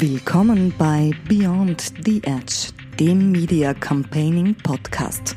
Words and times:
Willkommen 0.00 0.72
bei 0.78 1.10
Beyond 1.28 1.92
the 2.06 2.22
Edge, 2.24 2.72
dem 2.98 3.32
Media 3.32 3.74
Campaigning 3.74 4.54
Podcast. 4.54 5.36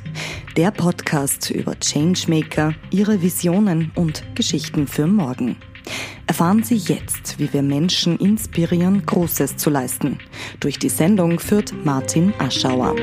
Der 0.55 0.71
Podcast 0.71 1.51
über 1.51 1.77
Changemaker, 1.77 2.73
ihre 2.89 3.21
Visionen 3.21 3.91
und 3.95 4.23
Geschichten 4.35 4.87
für 4.87 5.05
morgen. 5.05 5.57
Erfahren 6.27 6.63
Sie 6.63 6.77
jetzt, 6.77 7.39
wie 7.39 7.51
wir 7.51 7.61
Menschen 7.61 8.17
inspirieren, 8.19 9.05
Großes 9.05 9.57
zu 9.57 9.69
leisten. 9.69 10.19
Durch 10.61 10.79
die 10.79 10.87
Sendung 10.87 11.41
führt 11.41 11.73
Martin 11.83 12.33
Aschauer. 12.39 12.95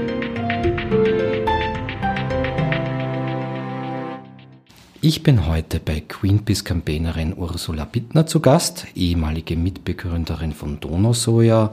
Ich 5.03 5.23
bin 5.23 5.47
heute 5.47 5.81
bei 5.81 6.03
Greenpeace-Campaignerin 6.07 7.35
Ursula 7.35 7.87
Bittner 7.87 8.27
zu 8.27 8.41
Gast, 8.41 8.87
ehemalige 8.95 9.57
Mitbegründerin 9.57 10.53
von 10.53 10.79
Donausoja, 10.79 11.73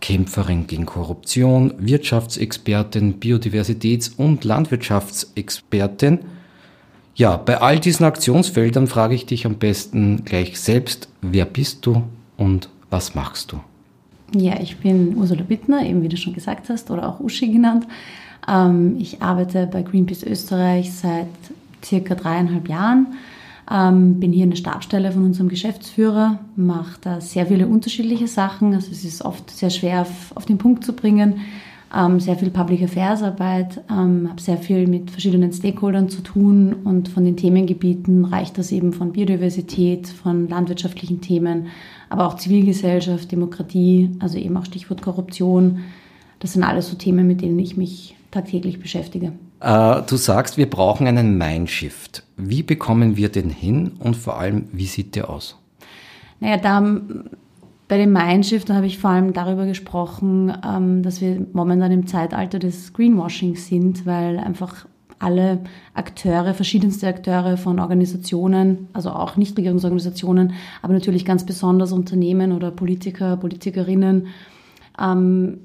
Kämpferin 0.00 0.66
gegen 0.66 0.84
Korruption, 0.84 1.72
Wirtschaftsexpertin, 1.78 3.20
Biodiversitäts- 3.20 4.16
und 4.16 4.42
Landwirtschaftsexpertin. 4.42 6.18
Ja, 7.14 7.36
bei 7.36 7.60
all 7.60 7.78
diesen 7.78 8.06
Aktionsfeldern 8.06 8.88
frage 8.88 9.14
ich 9.14 9.24
dich 9.24 9.46
am 9.46 9.54
besten 9.54 10.24
gleich 10.24 10.58
selbst, 10.58 11.08
wer 11.20 11.44
bist 11.44 11.86
du 11.86 12.02
und 12.36 12.68
was 12.90 13.14
machst 13.14 13.52
du? 13.52 13.60
Ja, 14.36 14.58
ich 14.60 14.78
bin 14.78 15.16
Ursula 15.16 15.44
Bittner, 15.44 15.86
eben 15.86 16.02
wie 16.02 16.08
du 16.08 16.16
schon 16.16 16.32
gesagt 16.32 16.68
hast, 16.70 16.90
oder 16.90 17.08
auch 17.08 17.20
Uschi 17.20 17.52
genannt. 17.52 17.86
Ähm, 18.48 18.96
ich 18.98 19.22
arbeite 19.22 19.68
bei 19.68 19.82
Greenpeace 19.82 20.24
Österreich 20.24 20.92
seit 20.92 21.28
circa 21.84 22.14
dreieinhalb 22.14 22.68
Jahren. 22.68 23.14
Ähm, 23.70 24.18
bin 24.18 24.32
hier 24.32 24.44
in 24.44 24.50
der 24.50 24.56
Stabstelle 24.56 25.12
von 25.12 25.24
unserem 25.24 25.48
Geschäftsführer, 25.48 26.40
mache 26.56 26.98
da 27.00 27.20
sehr 27.20 27.46
viele 27.46 27.68
unterschiedliche 27.68 28.26
Sachen. 28.26 28.74
Also 28.74 28.90
es 28.90 29.04
ist 29.04 29.24
oft 29.24 29.50
sehr 29.50 29.70
schwer 29.70 30.02
auf, 30.02 30.36
auf 30.36 30.44
den 30.44 30.58
Punkt 30.58 30.84
zu 30.84 30.94
bringen. 30.94 31.40
Ähm, 31.94 32.20
sehr 32.20 32.36
viel 32.36 32.50
Public 32.50 32.82
Affairs 32.82 33.22
Arbeit, 33.22 33.82
ähm, 33.90 34.26
habe 34.30 34.40
sehr 34.40 34.56
viel 34.56 34.86
mit 34.86 35.10
verschiedenen 35.10 35.52
Stakeholdern 35.52 36.08
zu 36.08 36.22
tun 36.22 36.74
und 36.84 37.10
von 37.10 37.24
den 37.24 37.36
Themengebieten 37.36 38.24
reicht 38.24 38.56
das 38.56 38.72
eben 38.72 38.94
von 38.94 39.12
Biodiversität, 39.12 40.08
von 40.08 40.48
landwirtschaftlichen 40.48 41.20
Themen, 41.20 41.66
aber 42.08 42.26
auch 42.26 42.36
Zivilgesellschaft, 42.36 43.30
Demokratie, 43.30 44.10
also 44.20 44.38
eben 44.38 44.56
auch 44.56 44.64
Stichwort 44.64 45.02
Korruption. 45.02 45.80
Das 46.38 46.54
sind 46.54 46.64
alles 46.64 46.88
so 46.88 46.96
Themen, 46.96 47.26
mit 47.26 47.42
denen 47.42 47.58
ich 47.58 47.76
mich 47.76 48.16
tagtäglich 48.30 48.80
beschäftige. 48.80 49.32
Äh, 49.62 50.02
du 50.02 50.16
sagst, 50.16 50.56
wir 50.56 50.68
brauchen 50.68 51.06
einen 51.06 51.38
Mindshift. 51.38 52.24
Wie 52.36 52.62
bekommen 52.62 53.16
wir 53.16 53.28
den 53.28 53.50
hin 53.50 53.92
und 53.98 54.16
vor 54.16 54.38
allem, 54.38 54.68
wie 54.72 54.86
sieht 54.86 55.14
der 55.14 55.30
aus? 55.30 55.56
Naja, 56.40 56.56
da 56.56 57.00
bei 57.86 57.98
dem 57.98 58.12
Mindshift 58.12 58.70
habe 58.70 58.86
ich 58.86 58.98
vor 58.98 59.10
allem 59.10 59.32
darüber 59.32 59.66
gesprochen, 59.66 60.52
ähm, 60.66 61.02
dass 61.02 61.20
wir 61.20 61.46
momentan 61.52 61.92
im 61.92 62.06
Zeitalter 62.06 62.58
des 62.58 62.92
Greenwashings 62.92 63.66
sind, 63.66 64.06
weil 64.06 64.38
einfach 64.38 64.86
alle 65.18 65.60
Akteure, 65.94 66.52
verschiedenste 66.54 67.06
Akteure 67.06 67.56
von 67.56 67.78
Organisationen, 67.78 68.88
also 68.92 69.10
auch 69.10 69.36
Nichtregierungsorganisationen, 69.36 70.54
aber 70.80 70.94
natürlich 70.94 71.24
ganz 71.24 71.46
besonders 71.46 71.92
Unternehmen 71.92 72.52
oder 72.52 72.72
Politiker, 72.72 73.36
Politikerinnen, 73.36 74.26
ähm, 75.00 75.58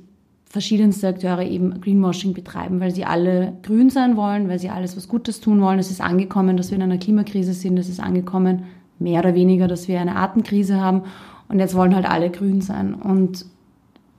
verschiedenste 0.58 1.08
Akteure 1.08 1.44
eben 1.44 1.82
Greenwashing 1.82 2.34
betreiben, 2.34 2.80
weil 2.80 2.90
sie 2.90 3.06
alle 3.06 3.54
grün 3.62 3.92
sein 3.92 4.18
wollen, 4.18 4.50
weil 4.50 4.58
sie 4.58 4.72
alles 4.72 4.98
was 4.98 5.08
Gutes 5.08 5.40
tun 5.40 5.62
wollen. 5.62 5.78
Es 5.78 5.92
ist 5.92 6.02
angekommen, 6.02 6.58
dass 6.58 6.72
wir 6.72 6.78
in 6.78 6.82
einer 6.82 6.98
Klimakrise 6.98 7.54
sind. 7.54 7.78
Es 7.78 7.90
ist 7.90 8.00
angekommen, 8.00 8.64
mehr 8.98 9.20
oder 9.20 9.36
weniger, 9.36 9.68
dass 9.68 9.88
wir 9.88 10.02
eine 10.02 10.16
Artenkrise 10.16 10.82
haben. 10.82 11.04
Und 11.48 11.60
jetzt 11.60 11.76
wollen 11.76 11.94
halt 11.94 12.10
alle 12.10 12.32
grün 12.32 12.62
sein. 12.62 12.96
Und 12.96 13.46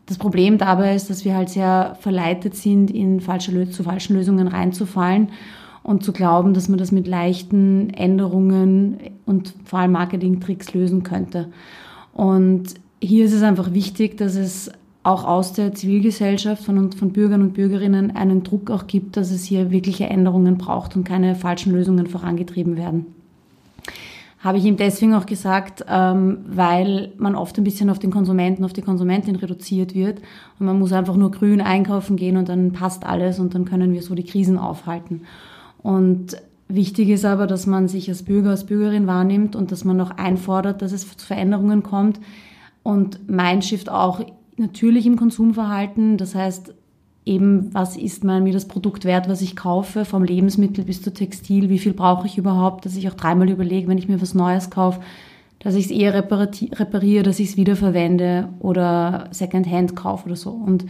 das 0.06 0.16
Problem 0.16 0.58
dabei 0.58 0.94
ist, 0.94 1.10
dass 1.10 1.24
wir 1.24 1.34
halt 1.34 1.48
sehr 1.48 1.96
verleitet 1.98 2.54
sind, 2.54 2.92
in 2.92 3.20
falsche, 3.20 3.68
zu 3.68 3.82
falschen 3.82 4.14
Lösungen 4.14 4.46
reinzufallen 4.46 5.30
und 5.82 6.04
zu 6.04 6.12
glauben, 6.12 6.54
dass 6.54 6.68
man 6.68 6.78
das 6.78 6.92
mit 6.92 7.08
leichten 7.08 7.90
Änderungen 7.90 8.98
und 9.26 9.54
vor 9.64 9.80
allem 9.80 9.90
Marketing-Tricks 9.90 10.72
lösen 10.72 11.02
könnte. 11.02 11.48
Und 12.12 12.74
hier 13.02 13.24
ist 13.24 13.32
es 13.32 13.42
einfach 13.42 13.74
wichtig, 13.74 14.16
dass 14.18 14.36
es 14.36 14.70
auch 15.08 15.24
aus 15.24 15.54
der 15.54 15.74
Zivilgesellschaft 15.74 16.62
von, 16.62 16.92
von 16.92 17.12
Bürgern 17.12 17.40
und 17.40 17.54
Bürgerinnen 17.54 18.14
einen 18.14 18.42
Druck 18.42 18.70
auch 18.70 18.86
gibt, 18.86 19.16
dass 19.16 19.30
es 19.30 19.44
hier 19.44 19.70
wirkliche 19.70 20.04
Änderungen 20.04 20.58
braucht 20.58 20.96
und 20.96 21.04
keine 21.04 21.34
falschen 21.34 21.72
Lösungen 21.72 22.06
vorangetrieben 22.06 22.76
werden. 22.76 23.06
Habe 24.40 24.58
ich 24.58 24.64
ihm 24.66 24.76
deswegen 24.76 25.14
auch 25.14 25.26
gesagt, 25.26 25.84
ähm, 25.88 26.38
weil 26.46 27.10
man 27.16 27.34
oft 27.34 27.56
ein 27.56 27.64
bisschen 27.64 27.88
auf 27.90 27.98
den 27.98 28.10
Konsumenten, 28.10 28.64
auf 28.64 28.74
die 28.74 28.82
Konsumentin 28.82 29.34
reduziert 29.34 29.94
wird 29.94 30.20
und 30.60 30.66
man 30.66 30.78
muss 30.78 30.92
einfach 30.92 31.16
nur 31.16 31.30
grün 31.30 31.62
einkaufen 31.62 32.16
gehen 32.16 32.36
und 32.36 32.48
dann 32.48 32.72
passt 32.72 33.04
alles 33.04 33.40
und 33.40 33.54
dann 33.54 33.64
können 33.64 33.94
wir 33.94 34.02
so 34.02 34.14
die 34.14 34.24
Krisen 34.24 34.58
aufhalten. 34.58 35.22
Und 35.82 36.36
wichtig 36.68 37.08
ist 37.08 37.24
aber, 37.24 37.46
dass 37.46 37.66
man 37.66 37.88
sich 37.88 38.10
als 38.10 38.22
Bürger, 38.22 38.50
als 38.50 38.66
Bürgerin 38.66 39.06
wahrnimmt 39.06 39.56
und 39.56 39.72
dass 39.72 39.84
man 39.84 40.00
auch 40.02 40.10
einfordert, 40.10 40.82
dass 40.82 40.92
es 40.92 41.08
zu 41.16 41.26
Veränderungen 41.26 41.82
kommt 41.82 42.20
und 42.82 43.28
Mindshift 43.28 43.90
auch 43.90 44.20
natürlich 44.58 45.06
im 45.06 45.16
Konsumverhalten. 45.16 46.16
Das 46.16 46.34
heißt, 46.34 46.74
eben, 47.24 47.72
was 47.74 47.96
ist 47.96 48.24
man 48.24 48.42
mir 48.42 48.52
das 48.52 48.68
Produkt 48.68 49.04
wert, 49.04 49.28
was 49.28 49.42
ich 49.42 49.54
kaufe, 49.54 50.04
vom 50.04 50.24
Lebensmittel 50.24 50.84
bis 50.84 51.02
zu 51.02 51.12
Textil, 51.12 51.68
wie 51.68 51.78
viel 51.78 51.92
brauche 51.92 52.26
ich 52.26 52.38
überhaupt, 52.38 52.86
dass 52.86 52.96
ich 52.96 53.08
auch 53.08 53.14
dreimal 53.14 53.50
überlege, 53.50 53.88
wenn 53.88 53.98
ich 53.98 54.08
mir 54.08 54.20
was 54.20 54.34
Neues 54.34 54.70
kaufe, 54.70 55.00
dass 55.58 55.74
ich 55.74 55.86
es 55.86 55.90
eher 55.90 56.14
repariere, 56.14 57.22
dass 57.22 57.40
ich 57.40 57.50
es 57.50 57.56
wiederverwende 57.56 58.48
oder 58.60 59.28
Secondhand 59.30 59.96
kaufe 59.96 60.26
oder 60.26 60.36
so. 60.36 60.50
Und 60.50 60.86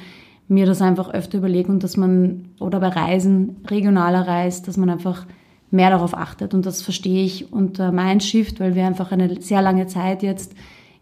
mir 0.47 0.67
das 0.67 0.81
einfach 0.81 1.11
öfter 1.11 1.39
überlege 1.39 1.71
und 1.71 1.85
dass 1.85 1.97
man, 1.97 2.50
oder 2.59 2.81
bei 2.81 2.89
Reisen, 2.89 3.56
regionaler 3.67 4.27
reist, 4.27 4.67
dass 4.67 4.77
man 4.77 4.91
einfach 4.91 5.27
mehr 5.71 5.91
darauf 5.91 6.15
achtet. 6.15 6.55
Und 6.55 6.65
das 6.65 6.83
verstehe 6.83 7.25
ich 7.25 7.53
unter 7.53 7.93
Mindshift, 7.93 8.59
weil 8.59 8.75
wir 8.75 8.87
einfach 8.87 9.12
eine 9.12 9.41
sehr 9.43 9.61
lange 9.61 9.87
Zeit 9.87 10.23
jetzt 10.23 10.55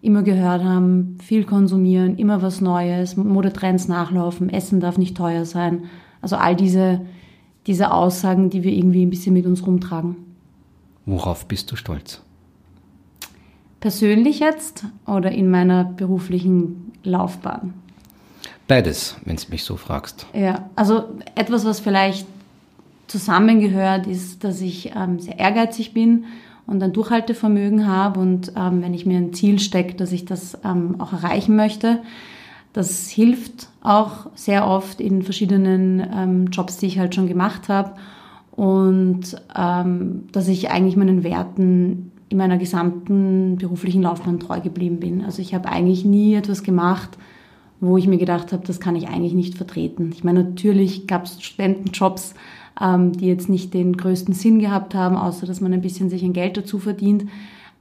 immer 0.06 0.22
gehört 0.22 0.62
haben, 0.62 1.18
viel 1.22 1.44
konsumieren, 1.44 2.16
immer 2.16 2.40
was 2.40 2.60
Neues, 2.60 3.16
Modetrends 3.16 3.88
nachlaufen, 3.88 4.48
Essen 4.48 4.80
darf 4.80 4.96
nicht 4.96 5.16
teuer 5.16 5.44
sein. 5.44 5.84
Also 6.22 6.36
all 6.36 6.56
diese, 6.56 7.02
diese 7.66 7.92
Aussagen, 7.92 8.48
die 8.48 8.62
wir 8.62 8.72
irgendwie 8.72 9.04
ein 9.04 9.10
bisschen 9.10 9.34
mit 9.34 9.44
uns 9.44 9.66
rumtragen. 9.66 10.16
Worauf 11.04 11.46
bist 11.46 11.70
du 11.70 11.76
stolz? 11.76 12.22
Persönlich 13.80 14.40
jetzt 14.40 14.84
oder 15.06 15.32
in 15.32 15.50
meiner 15.50 15.84
beruflichen 15.84 16.92
Laufbahn? 17.04 17.74
Beides, 18.68 19.16
wenn 19.24 19.36
du 19.36 19.42
mich 19.50 19.64
so 19.64 19.76
fragst. 19.76 20.26
Ja, 20.32 20.70
also 20.74 21.04
etwas, 21.34 21.64
was 21.64 21.80
vielleicht 21.80 22.26
zusammengehört, 23.06 24.06
ist, 24.06 24.42
dass 24.42 24.60
ich 24.60 24.92
ähm, 24.96 25.20
sehr 25.20 25.38
ehrgeizig 25.38 25.94
bin 25.94 26.24
und 26.66 26.82
ein 26.82 26.92
Durchhaltevermögen 26.92 27.86
habe 27.86 28.20
und 28.20 28.52
ähm, 28.56 28.82
wenn 28.82 28.94
ich 28.94 29.06
mir 29.06 29.18
ein 29.18 29.32
Ziel 29.32 29.58
stecke, 29.58 29.94
dass 29.94 30.12
ich 30.12 30.24
das 30.24 30.58
ähm, 30.64 30.96
auch 31.00 31.12
erreichen 31.12 31.56
möchte. 31.56 32.00
Das 32.72 33.08
hilft 33.08 33.68
auch 33.82 34.26
sehr 34.34 34.66
oft 34.66 35.00
in 35.00 35.22
verschiedenen 35.22 36.06
ähm, 36.14 36.46
Jobs, 36.48 36.76
die 36.76 36.86
ich 36.86 36.98
halt 36.98 37.14
schon 37.14 37.28
gemacht 37.28 37.68
habe 37.68 37.92
und 38.50 39.40
ähm, 39.56 40.24
dass 40.32 40.48
ich 40.48 40.70
eigentlich 40.70 40.96
meinen 40.96 41.24
Werten 41.24 42.12
in 42.28 42.38
meiner 42.38 42.58
gesamten 42.58 43.56
beruflichen 43.56 44.02
Laufbahn 44.02 44.40
treu 44.40 44.60
geblieben 44.60 44.98
bin. 44.98 45.24
Also 45.24 45.40
ich 45.40 45.54
habe 45.54 45.68
eigentlich 45.68 46.04
nie 46.04 46.34
etwas 46.34 46.62
gemacht, 46.62 47.16
wo 47.80 47.96
ich 47.96 48.08
mir 48.08 48.18
gedacht 48.18 48.52
habe, 48.52 48.66
das 48.66 48.80
kann 48.80 48.96
ich 48.96 49.08
eigentlich 49.08 49.34
nicht 49.34 49.54
vertreten. 49.54 50.10
Ich 50.12 50.24
meine, 50.24 50.42
natürlich 50.42 51.06
gab 51.06 51.24
es 51.24 51.42
Studentenjobs, 51.42 52.34
ähm, 52.80 53.12
die 53.12 53.26
jetzt 53.26 53.48
nicht 53.48 53.74
den 53.74 53.96
größten 53.96 54.34
Sinn 54.34 54.58
gehabt 54.58 54.94
haben, 54.94 55.16
außer 55.16 55.46
dass 55.46 55.60
man 55.60 55.72
ein 55.72 55.80
bisschen 55.80 56.10
sich 56.10 56.22
ein 56.22 56.32
Geld 56.32 56.56
dazu 56.56 56.78
verdient. 56.78 57.24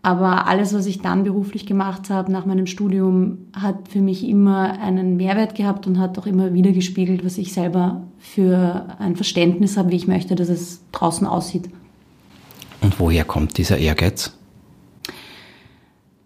Aber 0.02 0.48
alles, 0.48 0.72
was 0.76 0.86
ich 0.86 1.02
dann 1.02 1.24
beruflich 1.24 1.66
gemacht 1.66 2.12
habe 2.12 2.32
nach 2.32 2.46
meinem 2.46 2.68
Studium, 2.68 3.40
hat 3.54 3.88
für 3.90 4.02
mich 4.02 4.28
immer 4.28 4.80
einen 4.80 5.18
Mehrwert 5.18 5.56
gehabt 5.56 5.88
und 5.88 5.98
hat 5.98 6.20
auch 6.20 6.28
immer 6.28 6.54
wieder 6.54 6.72
gespiegelt, 6.72 7.26
was 7.26 7.40
ich 7.40 7.54
selber 7.54 8.04
für 8.20 8.86
ein 9.00 9.16
Verständnis 9.16 9.78
habe, 9.78 9.90
wie 9.90 9.96
ich 9.96 10.08
möchte, 10.08 10.36
dass 10.36 10.50
es 10.50 10.82
draußen 10.92 11.26
aussieht. 11.26 11.70
Und 12.82 13.00
woher 13.00 13.26
kommt 13.26 13.58
dieser 13.58 13.80
Ehrgeiz? 13.80 14.32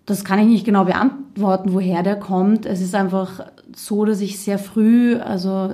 Das 0.09 0.23
kann 0.23 0.39
ich 0.39 0.47
nicht 0.47 0.65
genau 0.65 0.85
beantworten, 0.85 1.71
woher 1.71 2.01
der 2.01 2.15
kommt. 2.15 2.65
Es 2.65 2.81
ist 2.81 2.95
einfach 2.95 3.45
so, 3.75 4.05
dass 4.05 4.21
ich 4.21 4.39
sehr 4.39 4.57
früh, 4.57 5.17
also 5.17 5.69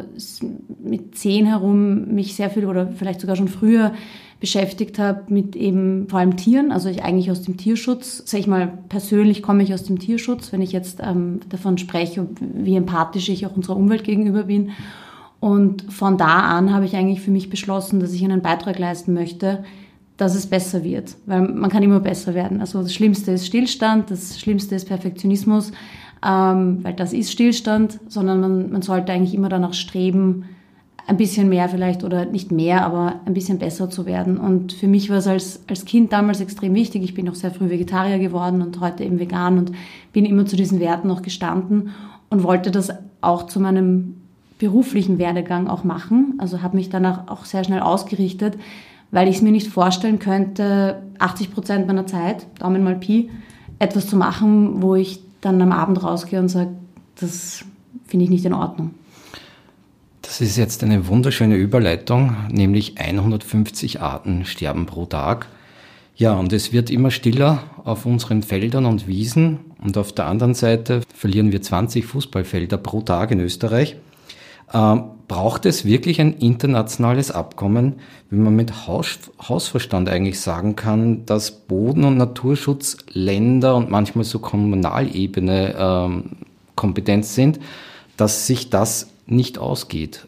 mit 0.83 1.17
zehn 1.17 1.45
herum, 1.45 2.13
mich 2.13 2.35
sehr 2.35 2.49
viel 2.49 2.65
oder 2.65 2.87
vielleicht 2.87 3.21
sogar 3.21 3.37
schon 3.37 3.47
früher 3.47 3.93
beschäftigt 4.41 4.99
habe 4.99 5.33
mit 5.33 5.55
eben 5.55 6.09
vor 6.09 6.19
allem 6.19 6.35
Tieren. 6.35 6.73
Also 6.73 6.89
ich 6.89 7.01
eigentlich 7.01 7.31
aus 7.31 7.43
dem 7.43 7.55
Tierschutz, 7.55 8.23
sag 8.25 8.41
ich 8.41 8.47
mal, 8.47 8.77
persönlich 8.89 9.41
komme 9.41 9.63
ich 9.63 9.73
aus 9.73 9.83
dem 9.83 9.99
Tierschutz, 9.99 10.51
wenn 10.51 10.61
ich 10.61 10.73
jetzt 10.73 10.99
ähm, 11.01 11.39
davon 11.47 11.77
spreche, 11.77 12.27
wie 12.41 12.75
empathisch 12.75 13.29
ich 13.29 13.45
auch 13.45 13.55
unserer 13.55 13.77
Umwelt 13.77 14.03
gegenüber 14.03 14.43
bin. 14.43 14.71
Und 15.39 15.93
von 15.93 16.17
da 16.17 16.39
an 16.41 16.73
habe 16.73 16.83
ich 16.83 16.97
eigentlich 16.97 17.21
für 17.21 17.31
mich 17.31 17.49
beschlossen, 17.49 18.01
dass 18.01 18.11
ich 18.11 18.25
einen 18.25 18.41
Beitrag 18.41 18.79
leisten 18.79 19.13
möchte, 19.13 19.63
dass 20.17 20.35
es 20.35 20.47
besser 20.47 20.83
wird. 20.83 21.15
Weil 21.25 21.41
man 21.41 21.69
kann 21.69 21.83
immer 21.83 21.99
besser 21.99 22.33
werden. 22.33 22.61
Also 22.61 22.81
das 22.81 22.93
Schlimmste 22.93 23.31
ist 23.31 23.47
Stillstand, 23.47 24.11
das 24.11 24.39
Schlimmste 24.39 24.75
ist 24.75 24.87
Perfektionismus. 24.87 25.71
ähm, 26.25 26.83
weil 26.83 26.93
das 26.93 27.13
ist 27.13 27.31
Stillstand, 27.31 27.99
sondern 28.07 28.39
man, 28.39 28.71
man 28.71 28.81
sollte 28.81 29.11
eigentlich 29.11 29.33
immer 29.33 29.49
danach 29.49 29.73
streben, 29.73 30.45
ein 31.07 31.17
bisschen 31.17 31.49
mehr 31.49 31.69
vielleicht 31.69 32.03
oder 32.03 32.25
nicht 32.25 32.51
mehr, 32.51 32.83
aber 32.83 33.19
ein 33.25 33.35
bisschen 33.35 33.59
besser 33.59 33.89
zu 33.91 34.07
werden. 34.07 34.37
Und 34.37 34.73
für 34.73 34.87
mich 34.87 35.09
war 35.09 35.17
es 35.17 35.27
als, 35.27 35.61
als 35.69 35.85
Kind 35.85 36.11
damals 36.11 36.41
extrem 36.41 36.73
wichtig. 36.73 37.03
Ich 37.03 37.13
bin 37.13 37.29
auch 37.29 37.35
sehr 37.35 37.51
früh 37.51 37.69
Vegetarier 37.69 38.17
geworden 38.17 38.61
und 38.63 38.79
heute 38.79 39.03
eben 39.03 39.19
vegan 39.19 39.59
und 39.59 39.71
bin 40.13 40.25
immer 40.25 40.47
zu 40.47 40.55
diesen 40.55 40.79
Werten 40.79 41.07
noch 41.07 41.21
gestanden 41.21 41.91
und 42.29 42.41
wollte 42.41 42.71
das 42.71 42.89
auch 43.21 43.45
zu 43.45 43.59
meinem 43.59 44.15
beruflichen 44.57 45.19
Werdegang 45.19 45.67
auch 45.67 45.83
machen. 45.83 46.35
Also 46.39 46.63
habe 46.63 46.77
mich 46.77 46.89
danach 46.89 47.27
auch 47.27 47.45
sehr 47.45 47.63
schnell 47.63 47.81
ausgerichtet, 47.81 48.57
weil 49.15 49.29
ich 49.29 49.37
es 49.37 49.41
mir 49.41 49.53
nicht 49.53 49.67
vorstellen 49.67 50.19
könnte, 50.19 51.01
80 51.19 51.53
Prozent 51.53 51.87
meiner 51.87 52.05
Zeit, 52.05 52.47
Daumen 52.59 52.83
mal 52.83 52.95
Pi, 52.95 53.29
etwas 53.79 54.07
zu 54.07 54.17
machen, 54.17 54.81
wo 54.81 54.95
ich 54.95 55.21
dann 55.39 55.61
am 55.61 55.71
Abend 55.71 56.03
rausgehe 56.03 56.37
und 56.37 56.49
sage, 56.49 56.71
das 57.17 57.63
finde 58.05 58.25
ich 58.25 58.29
nicht 58.29 58.43
in 58.43 58.53
Ordnung. 58.53 58.91
Das 60.21 60.41
ist 60.41 60.57
jetzt 60.57 60.83
eine 60.83 61.07
wunderschöne 61.07 61.55
Überleitung, 61.55 62.35
nämlich 62.51 62.99
150 62.99 64.01
Arten 64.01 64.43
sterben 64.43 64.85
pro 64.85 65.05
Tag. 65.05 65.47
Ja, 66.17 66.33
und 66.33 66.51
es 66.51 66.73
wird 66.73 66.89
immer 66.89 67.09
stiller 67.09 67.63
auf 67.85 68.05
unseren 68.05 68.43
Feldern 68.43 68.85
und 68.85 69.07
Wiesen 69.07 69.59
und 69.81 69.97
auf 69.97 70.11
der 70.11 70.25
anderen 70.25 70.55
Seite 70.55 71.03
verlieren 71.13 71.53
wir 71.53 71.61
20 71.61 72.05
Fußballfelder 72.05 72.75
pro 72.75 72.99
Tag 72.99 73.31
in 73.31 73.39
Österreich. 73.39 73.95
Ähm, 74.73 75.03
braucht 75.27 75.65
es 75.65 75.85
wirklich 75.85 76.21
ein 76.21 76.33
internationales 76.33 77.31
Abkommen, 77.31 77.95
wenn 78.29 78.43
man 78.43 78.55
mit 78.55 78.87
Haus, 78.87 79.19
Hausverstand 79.41 80.09
eigentlich 80.09 80.39
sagen 80.39 80.75
kann, 80.75 81.25
dass 81.25 81.51
Boden- 81.51 82.03
und 82.03 82.17
Naturschutz 82.17 82.97
Länder 83.11 83.75
und 83.75 83.89
manchmal 83.89 84.23
so 84.23 84.39
Kommunalebene 84.39 85.75
ähm, 85.77 86.23
Kompetenz 86.75 87.35
sind, 87.35 87.59
dass 88.17 88.47
sich 88.47 88.69
das 88.69 89.07
nicht 89.25 89.57
ausgeht? 89.57 90.27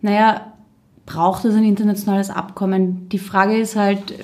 Naja, 0.00 0.52
braucht 1.06 1.44
es 1.44 1.54
ein 1.54 1.64
internationales 1.64 2.30
Abkommen? 2.30 3.08
Die 3.10 3.18
Frage 3.18 3.56
ist 3.56 3.76
halt, 3.76 4.14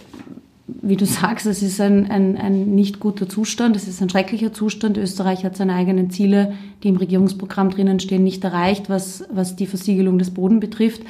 wie 0.82 0.96
du 0.96 1.06
sagst, 1.06 1.46
es 1.46 1.62
ist 1.62 1.80
ein, 1.80 2.10
ein, 2.10 2.36
ein 2.36 2.74
nicht 2.74 3.00
guter 3.00 3.28
Zustand, 3.28 3.76
es 3.76 3.88
ist 3.88 4.02
ein 4.02 4.08
schrecklicher 4.08 4.52
Zustand. 4.52 4.96
Österreich 4.96 5.44
hat 5.44 5.56
seine 5.56 5.74
eigenen 5.74 6.10
Ziele, 6.10 6.54
die 6.82 6.88
im 6.88 6.96
Regierungsprogramm 6.96 7.70
drinnen 7.70 8.00
stehen, 8.00 8.22
nicht 8.22 8.44
erreicht, 8.44 8.88
was, 8.88 9.24
was 9.32 9.56
die 9.56 9.66
Versiegelung 9.66 10.18
des 10.18 10.30
Bodens 10.30 10.60
betrifft, 10.60 11.02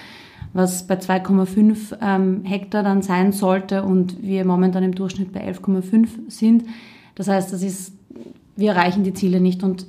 was 0.52 0.86
bei 0.86 0.94
2,5 0.94 1.98
ähm, 2.00 2.44
Hektar 2.44 2.82
dann 2.82 3.02
sein 3.02 3.32
sollte 3.32 3.82
und 3.82 4.22
wir 4.22 4.44
momentan 4.44 4.82
im 4.82 4.94
Durchschnitt 4.94 5.32
bei 5.32 5.46
11,5 5.46 6.08
sind. 6.28 6.64
Das 7.14 7.28
heißt, 7.28 7.52
das 7.52 7.62
ist, 7.62 7.92
wir 8.56 8.70
erreichen 8.70 9.04
die 9.04 9.14
Ziele 9.14 9.40
nicht 9.40 9.62
und 9.62 9.86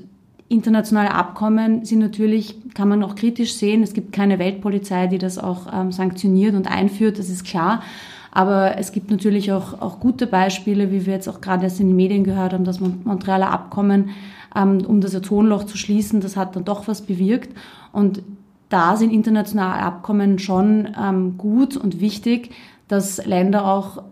Internationale 0.49 1.13
Abkommen 1.13 1.85
sind 1.85 1.99
natürlich, 1.99 2.55
kann 2.73 2.89
man 2.89 3.03
auch 3.03 3.13
kritisch 3.13 3.53
sehen. 3.53 3.83
Es 3.83 3.93
gibt 3.93 4.11
keine 4.11 4.39
Weltpolizei, 4.39 5.05
die 5.05 5.19
das 5.19 5.37
auch 5.37 5.67
ähm, 5.71 5.91
sanktioniert 5.91 6.55
und 6.55 6.67
einführt, 6.67 7.19
das 7.19 7.29
ist 7.29 7.45
klar. 7.45 7.83
Aber 8.31 8.77
es 8.77 8.91
gibt 8.91 9.09
natürlich 9.09 9.51
auch, 9.51 9.81
auch 9.81 9.99
gute 9.99 10.27
Beispiele, 10.27 10.91
wie 10.91 11.05
wir 11.05 11.13
jetzt 11.13 11.27
auch 11.27 11.41
gerade 11.41 11.63
erst 11.63 11.79
in 11.79 11.87
den 11.87 11.95
Medien 11.95 12.23
gehört 12.23 12.53
haben, 12.53 12.63
das 12.63 12.79
Montrealer 12.79 13.51
Abkommen, 13.51 14.11
ähm, 14.55 14.85
um 14.85 15.01
das 15.01 15.15
Ozonloch 15.15 15.63
zu 15.63 15.77
schließen, 15.77 16.21
das 16.21 16.37
hat 16.37 16.55
dann 16.55 16.65
doch 16.65 16.87
was 16.87 17.01
bewirkt. 17.01 17.55
Und 17.91 18.21
da 18.69 18.95
sind 18.95 19.11
internationale 19.11 19.81
Abkommen 19.81 20.37
schon 20.37 20.89
ähm, 20.99 21.37
gut 21.37 21.75
und 21.75 21.99
wichtig, 21.99 22.51
dass 22.87 23.25
Länder 23.25 23.65
auch 23.65 24.03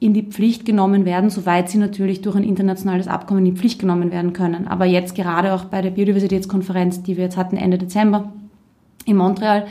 in 0.00 0.14
die 0.14 0.22
Pflicht 0.22 0.64
genommen 0.64 1.04
werden, 1.04 1.28
soweit 1.28 1.68
sie 1.68 1.78
natürlich 1.78 2.22
durch 2.22 2.34
ein 2.34 2.42
internationales 2.42 3.06
Abkommen 3.06 3.44
in 3.44 3.54
die 3.54 3.58
Pflicht 3.60 3.78
genommen 3.78 4.10
werden 4.10 4.32
können. 4.32 4.66
Aber 4.66 4.86
jetzt 4.86 5.14
gerade 5.14 5.52
auch 5.52 5.64
bei 5.64 5.82
der 5.82 5.90
Biodiversitätskonferenz, 5.90 7.02
die 7.02 7.16
wir 7.16 7.24
jetzt 7.24 7.36
hatten 7.36 7.56
Ende 7.56 7.76
Dezember 7.76 8.32
in 9.04 9.16
Montreal, 9.16 9.66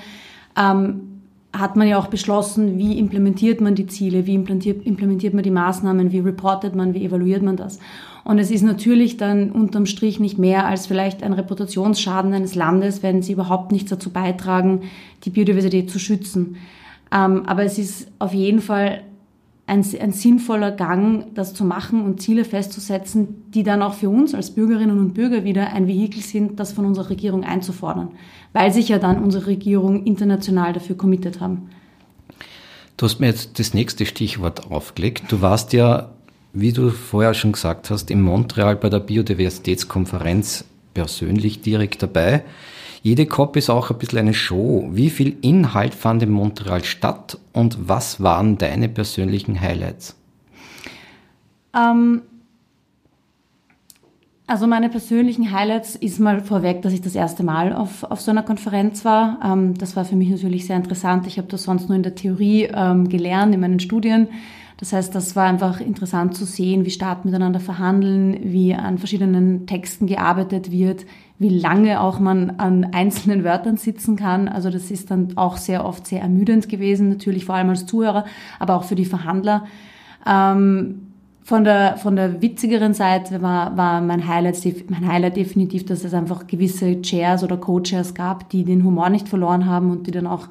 ähm, 0.56 1.19
hat 1.52 1.76
man 1.76 1.88
ja 1.88 1.98
auch 1.98 2.08
beschlossen, 2.08 2.78
wie 2.78 3.00
implementiert 3.00 3.60
man 3.60 3.74
die 3.74 3.88
Ziele, 3.88 4.28
wie 4.28 4.36
implementiert, 4.36 5.34
man 5.34 5.44
die 5.44 5.52
Maßnahmen, 5.52 6.12
wie 6.12 6.20
reportet 6.20 6.76
man, 6.76 6.94
wie 6.94 7.04
evaluiert 7.04 7.42
man 7.42 7.58
das. 7.58 7.80
Und 8.24 8.38
es 8.38 8.52
ist 8.52 8.62
natürlich 8.62 9.18
dann 9.18 9.52
unterm 9.52 9.88
Strich 9.88 10.20
nicht 10.20 10.38
mehr 10.38 10.68
als 10.68 10.86
vielleicht 10.86 11.24
ein 11.24 11.34
Reputationsschaden 11.34 12.34
eines 12.34 12.54
Landes, 12.54 13.02
wenn 13.02 13.24
sie 13.24 13.34
überhaupt 13.34 13.72
nichts 13.72 13.90
dazu 13.90 14.12
beitragen, 14.12 14.82
die 15.24 15.32
Biodiversität 15.32 15.90
zu 15.90 15.98
schützen. 15.98 16.58
Ähm, 17.12 17.44
aber 17.48 17.64
es 17.64 17.80
ist 17.80 18.08
auf 18.20 18.34
jeden 18.34 18.62
Fall 18.62 19.02
ein, 19.70 19.86
ein 20.00 20.12
sinnvoller 20.12 20.72
Gang, 20.72 21.34
das 21.36 21.54
zu 21.54 21.64
machen 21.64 22.04
und 22.04 22.22
Ziele 22.22 22.44
festzusetzen, 22.44 23.52
die 23.52 23.64
dann 23.64 23.82
auch 23.82 23.94
für 23.94 24.10
uns 24.10 24.34
als 24.34 24.52
Bürgerinnen 24.52 24.98
und 24.98 25.14
Bürger 25.14 25.44
wieder 25.44 25.72
ein 25.74 25.88
Vehikel 25.88 26.22
sind, 26.22 26.60
das 26.60 26.74
von 26.74 26.86
unserer 26.86 27.12
Regierung 27.12 27.44
einzufordern, 27.44 28.10
weil 28.52 28.74
sich 28.74 28.90
ja 28.90 28.98
dann 28.98 29.24
unsere 29.24 29.46
Regierung 29.46 30.06
international 30.06 30.74
dafür 30.74 30.98
committed 30.98 31.40
haben. 31.40 31.70
Du 32.98 33.06
hast 33.06 33.20
mir 33.20 33.28
jetzt 33.28 33.60
das 33.60 33.74
nächste 33.74 34.06
Stichwort 34.06 34.72
aufgelegt. 34.72 35.26
Du 35.30 35.42
warst 35.42 35.72
ja, 35.72 36.10
wie 36.52 36.74
du 36.74 36.90
vorher 36.90 37.34
schon 37.34 37.52
gesagt 37.52 37.92
hast, 37.92 38.12
in 38.12 38.22
Montreal 38.22 38.76
bei 38.76 38.90
der 38.90 39.00
Biodiversitätskonferenz 39.00 40.66
persönlich 40.94 41.62
direkt 41.62 42.02
dabei. 42.02 42.44
Jede 43.02 43.26
COP 43.26 43.56
ist 43.56 43.70
auch 43.70 43.92
ein 43.92 43.98
bisschen 43.98 44.20
eine 44.20 44.34
Show. 44.34 44.90
Wie 44.92 45.10
viel 45.10 45.38
Inhalt 45.42 45.94
fand 45.94 46.22
in 46.24 46.32
Montreal 46.32 46.84
statt 46.84 47.38
und 47.54 47.88
was 47.88 48.22
waren 48.22 48.58
deine 48.58 48.90
persönlichen 48.90 49.60
Highlights? 49.60 50.16
Ähm, 51.76 52.22
also 54.48 54.66
meine 54.66 54.90
persönlichen 54.90 55.52
Highlights 55.52 55.96
ist 55.96 56.20
mal 56.20 56.42
vorweg, 56.42 56.82
dass 56.82 56.92
ich 56.92 57.02
das 57.02 57.16
erste 57.16 57.44
Mal 57.44 57.72
auf, 57.72 58.04
auf 58.04 58.20
so 58.20 58.32
einer 58.32 58.44
Konferenz 58.44 59.06
war. 59.06 59.40
Ähm, 59.46 59.78
das 59.78 59.96
war 59.96 60.06
für 60.06 60.16
mich 60.16 60.30
natürlich 60.30 60.66
sehr 60.66 60.76
interessant. 60.76 61.28
Ich 61.28 61.38
habe 61.38 61.48
das 61.48 61.64
sonst 61.64 61.88
nur 61.88 61.96
in 61.96 62.04
der 62.04 62.16
Theorie 62.16 62.64
ähm, 62.74 63.08
gelernt, 63.10 63.54
in 63.54 63.62
meinen 63.62 63.80
Studien. 63.80 64.28
Das 64.78 64.92
heißt, 64.92 65.14
das 65.14 65.36
war 65.36 65.46
einfach 65.46 65.82
interessant 65.82 66.36
zu 66.36 66.46
sehen, 66.46 66.86
wie 66.86 66.90
Staaten 66.90 67.28
miteinander 67.28 67.60
verhandeln, 67.60 68.40
wie 68.42 68.74
an 68.74 68.98
verschiedenen 68.98 69.68
Texten 69.68 70.08
gearbeitet 70.08 70.72
wird, 70.72 71.06
wie 71.40 71.50
lange 71.50 72.02
auch 72.02 72.20
man 72.20 72.52
an 72.58 72.90
einzelnen 72.94 73.46
Wörtern 73.46 73.78
sitzen 73.78 74.18
kann. 74.18 74.50
Also 74.50 74.70
das 74.70 74.92
ist 74.92 75.10
dann 75.10 75.38
auch 75.38 75.56
sehr 75.56 75.86
oft 75.86 76.06
sehr 76.06 76.22
ermüdend 76.22 76.68
gewesen, 76.68 77.10
natürlich 77.10 77.46
vor 77.46 77.56
allem 77.56 77.70
als 77.70 77.86
Zuhörer, 77.86 78.26
aber 78.60 78.76
auch 78.76 78.84
für 78.84 78.96
die 78.96 79.06
Verhandler. 79.06 79.66
Ähm, 80.28 81.08
von 81.42 81.64
der, 81.64 81.98
von 81.98 82.16
der 82.16 82.44
witzigeren 82.44 82.94
Seite 82.94 83.42
war, 83.42 83.76
war 83.76 84.02
mein, 84.02 84.28
Highlight, 84.28 84.90
mein 84.90 85.08
Highlight 85.08 85.38
definitiv, 85.38 85.86
dass 85.86 86.04
es 86.04 86.14
einfach 86.14 86.46
gewisse 86.46 87.02
Chairs 87.02 87.44
oder 87.44 87.58
Co-Chairs 87.58 88.14
gab, 88.14 88.50
die 88.50 88.66
den 88.66 88.84
Humor 88.84 89.10
nicht 89.10 89.28
verloren 89.28 89.66
haben 89.66 89.90
und 89.90 90.06
die 90.06 90.12
dann 90.12 90.28
auch 90.28 90.48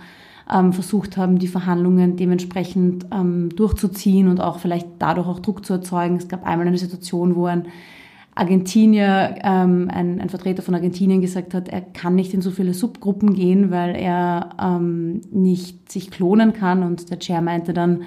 ähm, 0.53 0.73
versucht 0.73 1.17
haben, 1.17 1.39
die 1.39 1.47
Verhandlungen 1.47 2.17
dementsprechend 2.17 3.07
ähm, 3.13 3.51
durchzuziehen 3.55 4.29
und 4.29 4.41
auch 4.41 4.59
vielleicht 4.59 4.89
dadurch 4.99 5.29
auch 5.29 5.41
Druck 5.41 5.65
zu 5.65 5.75
erzeugen. 5.75 6.17
Es 6.17 6.29
gab 6.29 6.45
einmal 6.47 6.67
eine 6.67 6.79
Situation, 6.79 7.37
wo 7.37 7.45
ein 7.45 7.67
Argentinier, 8.39 9.35
ähm, 9.43 9.91
ein, 9.93 10.21
ein 10.21 10.29
Vertreter 10.29 10.63
von 10.63 10.75
Argentinien 10.75 11.21
gesagt 11.21 11.55
hat, 11.55 11.69
er 11.69 11.81
kann 11.81 12.15
nicht 12.15 12.33
in 12.33 12.41
so 12.41 12.53
viele 12.53 12.73
Subgruppen 12.73 13.35
gehen, 13.35 13.73
weil 13.73 13.97
er 13.97 14.51
ähm, 14.63 15.23
nicht 15.33 15.91
sich 15.91 16.11
klonen 16.13 16.53
kann. 16.53 16.85
Und 16.85 17.11
der 17.11 17.19
Chair 17.19 17.43
meinte 17.43 17.73
dann, 17.73 18.03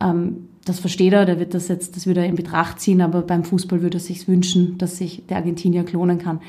ähm, 0.00 0.48
das 0.64 0.80
versteht 0.80 1.12
er, 1.12 1.26
der 1.26 1.38
wird 1.38 1.52
das 1.52 1.68
jetzt 1.68 1.96
das 1.96 2.06
wieder 2.06 2.24
in 2.24 2.34
Betracht 2.34 2.80
ziehen, 2.80 3.02
aber 3.02 3.20
beim 3.20 3.44
Fußball 3.44 3.82
würde 3.82 3.98
er 3.98 4.00
sich 4.00 4.26
wünschen, 4.26 4.78
dass 4.78 4.96
sich 4.96 5.26
der 5.26 5.36
Argentinier 5.36 5.84
klonen 5.84 6.18
kann. 6.18 6.40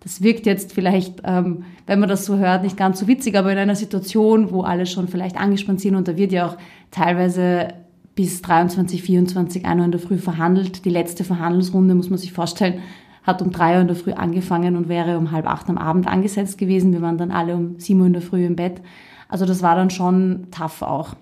Das 0.00 0.22
wirkt 0.22 0.44
jetzt 0.44 0.74
vielleicht, 0.74 1.22
ähm, 1.24 1.64
wenn 1.86 1.98
man 1.98 2.10
das 2.10 2.26
so 2.26 2.36
hört, 2.36 2.62
nicht 2.62 2.76
ganz 2.76 3.00
so 3.00 3.08
witzig, 3.08 3.36
aber 3.36 3.50
in 3.52 3.58
einer 3.58 3.74
Situation, 3.74 4.50
wo 4.50 4.60
alle 4.60 4.84
schon 4.84 5.08
vielleicht 5.08 5.38
angespannt 5.38 5.80
sind 5.80 5.94
und 5.94 6.08
da 6.08 6.16
wird 6.16 6.30
ja 6.30 6.46
auch 6.46 6.58
teilweise 6.90 7.68
bis 8.16 8.42
23, 8.42 9.02
24, 9.02 9.66
1 9.66 9.78
Uhr 9.78 9.84
in 9.84 9.90
der 9.92 10.00
Früh 10.00 10.18
verhandelt. 10.18 10.84
Die 10.84 10.90
letzte 10.90 11.22
Verhandlungsrunde, 11.22 11.94
muss 11.94 12.10
man 12.10 12.18
sich 12.18 12.32
vorstellen, 12.32 12.80
hat 13.22 13.42
um 13.42 13.52
3 13.52 13.74
Uhr 13.74 13.80
in 13.82 13.86
der 13.86 13.96
Früh 13.96 14.12
angefangen 14.12 14.74
und 14.74 14.88
wäre 14.88 15.18
um 15.18 15.30
halb 15.30 15.46
acht 15.46 15.68
am 15.68 15.78
Abend 15.78 16.08
angesetzt 16.08 16.58
gewesen. 16.58 16.92
Wir 16.92 17.02
waren 17.02 17.18
dann 17.18 17.30
alle 17.30 17.54
um 17.54 17.78
7 17.78 18.00
Uhr 18.00 18.06
in 18.06 18.14
der 18.14 18.22
Früh 18.22 18.44
im 18.44 18.56
Bett. 18.56 18.80
Also 19.28 19.44
das 19.44 19.62
war 19.62 19.76
dann 19.76 19.90
schon 19.90 20.48
tough 20.50 20.82
auch. 20.82 21.14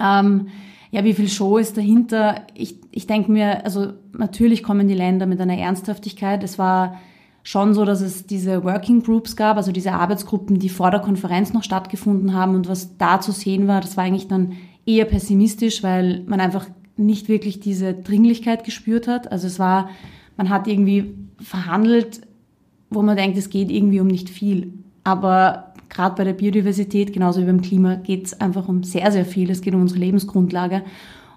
Ähm, 0.00 0.48
ja, 0.92 1.02
wie 1.04 1.14
viel 1.14 1.28
Show 1.28 1.58
ist 1.58 1.76
dahinter? 1.76 2.42
Ich, 2.54 2.76
ich 2.92 3.06
denke 3.08 3.32
mir, 3.32 3.64
also 3.64 3.92
natürlich 4.16 4.62
kommen 4.62 4.86
die 4.86 4.94
Länder 4.94 5.26
mit 5.26 5.40
einer 5.40 5.58
Ernsthaftigkeit. 5.58 6.44
Es 6.44 6.58
war 6.58 7.00
schon 7.42 7.74
so, 7.74 7.84
dass 7.84 8.02
es 8.02 8.26
diese 8.26 8.62
Working 8.62 9.02
Groups 9.02 9.34
gab, 9.34 9.56
also 9.56 9.72
diese 9.72 9.92
Arbeitsgruppen, 9.92 10.58
die 10.60 10.68
vor 10.68 10.90
der 10.90 11.00
Konferenz 11.00 11.52
noch 11.52 11.64
stattgefunden 11.64 12.34
haben. 12.34 12.54
Und 12.54 12.68
was 12.68 12.96
da 12.98 13.20
zu 13.20 13.32
sehen 13.32 13.66
war, 13.66 13.80
das 13.80 13.96
war 13.96 14.04
eigentlich 14.04 14.28
dann 14.28 14.52
eher 14.88 15.04
pessimistisch, 15.04 15.82
weil 15.82 16.24
man 16.26 16.40
einfach 16.40 16.66
nicht 16.96 17.28
wirklich 17.28 17.60
diese 17.60 17.92
Dringlichkeit 17.92 18.64
gespürt 18.64 19.06
hat. 19.06 19.30
Also 19.30 19.46
es 19.46 19.58
war, 19.58 19.90
man 20.38 20.48
hat 20.48 20.66
irgendwie 20.66 21.14
verhandelt, 21.40 22.22
wo 22.88 23.02
man 23.02 23.16
denkt, 23.16 23.36
es 23.36 23.50
geht 23.50 23.70
irgendwie 23.70 24.00
um 24.00 24.06
nicht 24.06 24.30
viel. 24.30 24.72
Aber 25.04 25.74
gerade 25.90 26.16
bei 26.16 26.24
der 26.24 26.32
Biodiversität, 26.32 27.12
genauso 27.12 27.42
wie 27.42 27.46
beim 27.46 27.60
Klima, 27.60 27.96
geht 27.96 28.26
es 28.26 28.40
einfach 28.40 28.66
um 28.66 28.82
sehr, 28.82 29.12
sehr 29.12 29.26
viel. 29.26 29.50
Es 29.50 29.60
geht 29.60 29.74
um 29.74 29.82
unsere 29.82 30.00
Lebensgrundlage. 30.00 30.82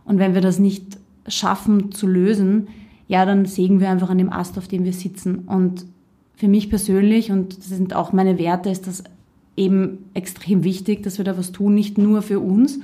Und 0.06 0.18
wenn 0.18 0.34
wir 0.34 0.42
das 0.42 0.58
nicht 0.58 0.98
schaffen 1.28 1.92
zu 1.92 2.08
lösen, 2.08 2.70
ja, 3.10 3.26
dann 3.26 3.46
sägen 3.46 3.82
wir 3.82 3.90
einfach 3.90 4.10
an 4.10 4.18
dem 4.18 4.32
Ast, 4.32 4.58
auf 4.58 4.70
dem 4.70 4.86
wir 4.86 4.94
sitzen. 4.94 5.40
Und 5.40 5.86
für 6.36 6.48
mich 6.48 6.70
persönlich, 6.70 7.32
und 7.32 7.58
das 7.58 7.68
sind 7.68 7.94
auch 7.94 8.14
meine 8.14 8.40
Werte, 8.40 8.70
ist 8.70 8.88
das 8.88 9.04
eben 9.58 10.06
extrem 10.14 10.64
wichtig, 10.64 11.04
dass 11.04 11.18
wir 11.18 11.26
da 11.26 11.38
was 11.38 11.52
tun, 11.52 11.76
nicht 11.76 11.98
nur 11.98 12.22
für 12.22 12.40
uns, 12.40 12.80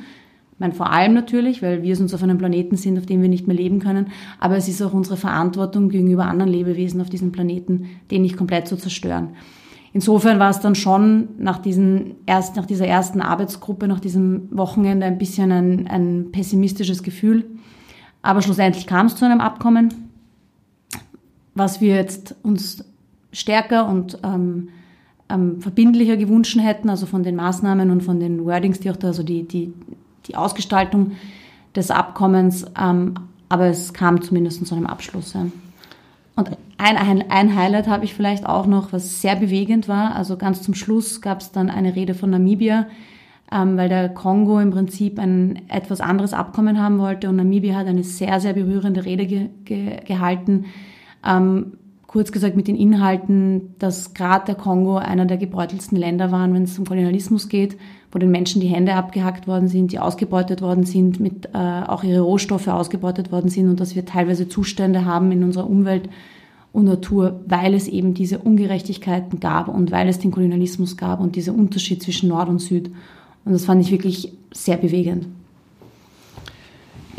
ich 0.58 0.60
meine, 0.60 0.74
vor 0.74 0.92
allem 0.92 1.14
natürlich, 1.14 1.62
weil 1.62 1.84
wir 1.84 2.00
uns 2.00 2.16
auf 2.16 2.24
einem 2.24 2.40
Planeten 2.40 2.78
sind, 2.78 2.98
auf 2.98 3.06
dem 3.06 3.22
wir 3.22 3.30
nicht 3.30 3.46
mehr 3.46 3.56
leben 3.56 3.78
können, 3.78 4.08
aber 4.40 4.58
es 4.58 4.68
ist 4.68 4.82
auch 4.82 4.92
unsere 4.92 5.16
Verantwortung 5.16 5.90
gegenüber 5.90 6.26
anderen 6.26 6.52
Lebewesen 6.52 7.00
auf 7.00 7.12
diesem 7.12 7.32
Planeten, 7.32 7.86
den 8.10 8.24
nicht 8.24 8.38
komplett 8.38 8.68
zu 8.68 8.76
zerstören. 8.76 9.36
Insofern 9.94 10.40
war 10.40 10.50
es 10.50 10.60
dann 10.60 10.74
schon 10.74 11.28
nach, 11.38 11.60
diesen 11.60 12.16
erst, 12.26 12.56
nach 12.56 12.66
dieser 12.66 12.88
ersten 12.88 13.22
Arbeitsgruppe, 13.22 13.88
nach 13.88 14.00
diesem 14.00 14.50
Wochenende 14.50 15.06
ein 15.06 15.20
bisschen 15.20 15.52
ein, 15.52 15.88
ein 15.88 16.32
pessimistisches 16.32 17.04
Gefühl. 17.04 17.46
Aber 18.24 18.42
schlussendlich 18.42 18.88
kam 18.88 19.06
es 19.06 19.16
zu 19.16 19.26
einem 19.26 19.42
Abkommen, 19.42 19.94
was 21.54 21.82
wir 21.82 21.94
jetzt 21.94 22.34
uns 22.42 22.84
stärker 23.32 23.88
und 23.88 24.18
ähm, 24.24 24.70
ähm, 25.30 25.62
verbindlicher 25.62 26.18
gewünscht 26.18 26.58
hätten, 26.60 26.90
also 26.90 27.06
von 27.06 27.22
den 27.22 27.36
Maßnahmen 27.36 27.92
und 27.92 28.02
von 28.02 28.20
den 28.20 28.44
Wordings, 28.44 28.80
die 28.80 28.90
auch 28.90 28.98
da, 28.98 29.10
also 29.10 29.22
die, 29.22 29.48
die, 29.48 29.72
die 30.28 30.36
Ausgestaltung 30.36 31.14
des 31.76 31.92
Abkommens, 31.92 32.66
ähm, 32.80 33.16
aber 33.50 33.68
es 33.68 33.94
kam 33.94 34.22
zumindest 34.22 34.66
zu 34.66 34.76
einem 34.76 34.88
Abschluss. 34.88 35.34
Ja. 35.34 35.48
Und 36.36 36.52
ein, 36.78 36.98
ein, 36.98 37.32
ein 37.32 37.56
Highlight 37.56 37.88
habe 37.88 38.06
ich 38.06 38.14
vielleicht 38.14 38.46
auch 38.46 38.68
noch, 38.68 38.94
was 38.94 39.22
sehr 39.22 39.36
bewegend 39.36 39.88
war. 39.88 40.16
Also 40.16 40.38
ganz 40.38 40.62
zum 40.62 40.76
Schluss 40.76 41.22
gab 41.22 41.42
es 41.42 41.52
dann 41.52 41.70
eine 41.70 41.96
Rede 41.96 42.14
von 42.14 42.30
Namibia, 42.30 42.88
ähm, 43.52 43.78
weil 43.78 43.90
der 43.90 44.10
Kongo 44.10 44.60
im 44.60 44.72
Prinzip 44.72 45.18
ein 45.20 45.68
etwas 45.70 46.02
anderes 46.02 46.34
Abkommen 46.34 46.80
haben 46.80 47.00
wollte 47.00 47.30
und 47.30 47.38
Namibia 47.38 47.76
hat 47.76 47.88
eine 47.88 48.04
sehr, 48.04 48.40
sehr 48.40 48.54
berührende 48.54 49.06
Rede 49.06 49.26
ge, 49.26 49.50
ge, 49.66 50.04
gehalten. 50.04 50.66
Ähm, 51.26 51.78
kurz 52.18 52.32
gesagt 52.32 52.56
mit 52.56 52.68
den 52.68 52.76
Inhalten, 52.76 53.76
dass 53.78 54.16
gerade 54.16 54.48
der 54.48 54.56
Kongo 54.56 54.98
einer 54.98 55.28
der 55.28 55.38
gebeutelsten 55.38 55.96
Länder 55.96 56.32
war, 56.32 56.52
wenn 56.52 56.64
es 56.64 56.80
um 56.80 56.86
Kolonialismus 56.86 57.48
geht, 57.48 57.78
wo 58.12 58.18
den 58.18 58.32
Menschen 58.32 58.60
die 58.60 58.70
Hände 58.70 58.96
abgehackt 58.96 59.48
worden 59.48 59.68
sind, 59.68 59.92
die 59.92 60.00
ausgebeutet 60.00 60.64
worden 60.64 60.84
sind, 60.84 61.20
mit 61.20 61.50
äh, 61.54 61.58
auch 61.86 62.04
ihre 62.04 62.22
Rohstoffe 62.22 62.70
ausgebeutet 62.70 63.32
worden 63.32 63.52
sind 63.52 63.70
und 63.70 63.80
dass 63.80 63.96
wir 63.96 64.04
teilweise 64.04 64.50
Zustände 64.50 65.06
haben 65.06 65.32
in 65.32 65.44
unserer 65.44 65.70
Umwelt 65.70 66.10
und 66.74 66.86
Natur, 66.86 67.40
weil 67.46 67.76
es 67.76 67.88
eben 67.88 68.16
diese 68.16 68.40
Ungerechtigkeiten 68.40 69.40
gab 69.40 69.68
und 69.68 69.92
weil 69.92 70.10
es 70.10 70.18
den 70.18 70.32
Kolonialismus 70.32 70.98
gab 70.98 71.20
und 71.20 71.36
dieser 71.36 71.54
Unterschied 71.54 72.02
zwischen 72.02 72.30
Nord 72.30 72.50
und 72.50 72.58
Süd. 72.58 72.90
Und 73.46 73.52
das 73.52 73.66
fand 73.66 73.80
ich 73.84 73.92
wirklich 73.92 74.34
sehr 74.52 74.78
bewegend. 74.78 75.28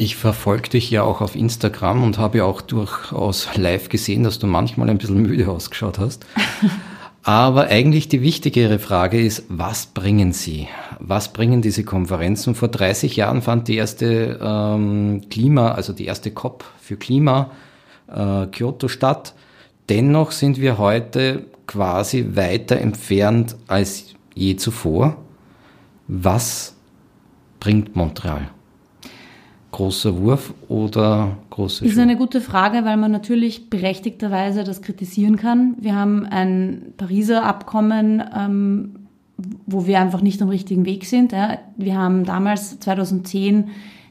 Ich 0.00 0.14
verfolge 0.14 0.68
dich 0.68 0.92
ja 0.92 1.02
auch 1.02 1.20
auf 1.20 1.34
Instagram 1.34 2.04
und 2.04 2.18
habe 2.18 2.38
ja 2.38 2.44
auch 2.44 2.60
durchaus 2.60 3.48
live 3.56 3.88
gesehen, 3.88 4.22
dass 4.22 4.38
du 4.38 4.46
manchmal 4.46 4.88
ein 4.88 4.96
bisschen 4.96 5.20
müde 5.20 5.48
ausgeschaut 5.48 5.98
hast. 5.98 6.24
Aber 7.24 7.66
eigentlich 7.66 8.08
die 8.08 8.22
wichtigere 8.22 8.78
Frage 8.78 9.20
ist, 9.20 9.42
was 9.48 9.86
bringen 9.86 10.32
sie? 10.32 10.68
Was 11.00 11.32
bringen 11.32 11.62
diese 11.62 11.82
Konferenzen? 11.82 12.54
Vor 12.54 12.68
30 12.68 13.16
Jahren 13.16 13.42
fand 13.42 13.66
die 13.66 13.74
erste 13.74 14.38
ähm, 14.40 15.22
Klima, 15.30 15.72
also 15.72 15.92
die 15.92 16.06
erste 16.06 16.30
COP 16.30 16.64
für 16.80 16.96
Klima 16.96 17.50
äh, 18.06 18.46
Kyoto 18.46 18.86
statt. 18.86 19.34
Dennoch 19.88 20.30
sind 20.30 20.60
wir 20.60 20.78
heute 20.78 21.46
quasi 21.66 22.36
weiter 22.36 22.76
entfernt 22.76 23.56
als 23.66 24.14
je 24.36 24.54
zuvor. 24.54 25.16
Was 26.06 26.76
bringt 27.58 27.96
Montreal? 27.96 28.48
Großer 29.70 30.18
Wurf 30.18 30.54
oder 30.68 31.37
große 31.50 31.84
Ist 31.84 31.98
eine 31.98 32.16
gute 32.16 32.40
Frage, 32.40 32.84
weil 32.84 32.96
man 32.96 33.12
natürlich 33.12 33.68
berechtigterweise 33.68 34.64
das 34.64 34.80
kritisieren 34.82 35.37
kann. 35.37 35.75
Wir 35.78 35.94
haben 35.94 36.25
ein 36.25 36.94
Pariser 36.96 37.44
Abkommen, 37.44 38.22
ähm, 38.34 39.06
wo 39.66 39.87
wir 39.87 40.00
einfach 40.00 40.22
nicht 40.22 40.40
am 40.40 40.48
richtigen 40.48 40.84
Weg 40.87 41.04
sind. 41.04 41.32
Ja. 41.32 41.58
Wir 41.76 41.96
haben 41.96 42.25
damals 42.25 42.80
2010 42.80 43.68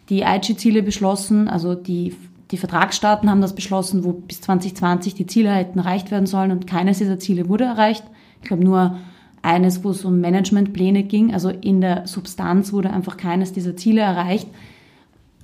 die 0.10 0.24
Aichi-Ziele 0.24 0.84
beschlossen, 0.84 1.50
also 1.50 1.76
die, 1.76 2.16
die 2.52 2.58
Vertragsstaaten 2.58 3.30
haben 3.30 3.42
das 3.42 3.56
beschlossen, 3.56 4.06
wo 4.06 4.14
bis 4.14 4.40
2020 4.42 5.16
die 5.16 5.28
Ziele 5.28 5.52
hätten 5.52 5.80
erreicht 5.80 6.12
werden 6.12 6.28
sollen 6.28 6.52
und 6.52 6.66
keines 6.66 7.00
dieser 7.00 7.20
Ziele 7.20 7.50
wurde 7.50 7.66
erreicht. 7.66 8.06
Ich 8.42 8.48
glaube 8.48 8.64
nur 8.64 8.98
eines, 9.42 9.84
wo 9.84 9.90
es 9.90 10.06
um 10.06 10.22
Managementpläne 10.22 11.04
ging, 11.04 11.34
also 11.34 11.50
in 11.50 11.82
der 11.82 12.08
Substanz 12.08 12.72
wurde 12.72 12.92
einfach 12.92 13.18
keines 13.18 13.52
dieser 13.52 13.76
Ziele 13.76 14.02
erreicht 14.02 14.48